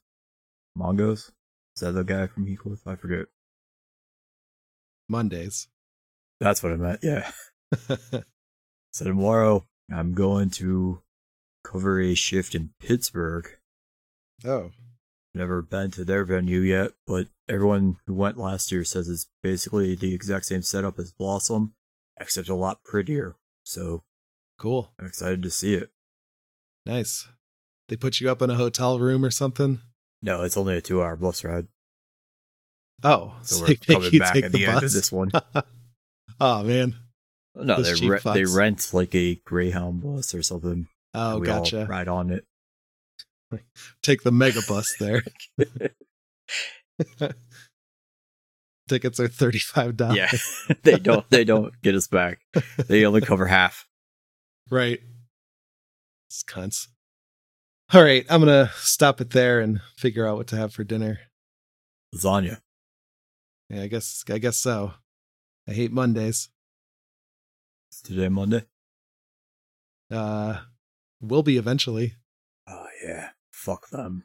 [0.77, 1.31] Mongos?
[1.77, 2.87] Is that the guy from Heathcliff?
[2.87, 3.27] I forget.
[5.09, 5.69] Mondays.
[6.41, 7.01] That's what I meant.
[7.03, 7.31] Yeah.
[8.93, 11.03] So tomorrow, I'm going to
[11.65, 13.49] cover a shift in Pittsburgh.
[14.45, 14.71] oh,
[15.35, 19.97] Never been to their venue yet, but everyone who went last year says it's basically
[19.97, 21.75] the exact same setup as Blossom,
[22.21, 23.35] except a lot prettier.
[23.65, 24.05] So
[24.59, 24.93] cool.
[24.99, 25.91] I'm excited to see it.
[26.87, 27.27] Nice.
[27.89, 29.81] They put you up in a hotel room or something.
[30.23, 31.67] No, it's only a two hour bus ride.
[33.03, 34.93] Oh, So so we're coming back at the the, end of bus?
[34.95, 35.31] this one.
[36.41, 36.95] oh man.
[37.57, 40.87] No, Those they, re- they rent like a Greyhound bus or something.
[41.13, 41.87] Oh, and we all gotcha.
[41.89, 42.45] ride on it.
[44.03, 45.23] Take the mega bus there.
[48.89, 50.17] Tickets are thirty five dollars.
[50.69, 51.29] Yeah, they don't.
[51.31, 52.41] They don't get us back.
[52.87, 53.87] They only cover half.
[54.71, 55.01] Right.
[56.29, 56.89] It's cunts.
[57.93, 61.19] All right, I'm gonna stop it there and figure out what to have for dinner.
[62.15, 62.61] Lasagna.
[63.71, 64.93] Yeah, I guess I guess so.
[65.67, 66.51] I hate Mondays.
[67.91, 68.65] It's today Monday.
[70.11, 70.61] Uh
[71.23, 72.15] will be eventually.
[72.69, 73.31] Oh yeah.
[73.65, 74.23] Fuck them.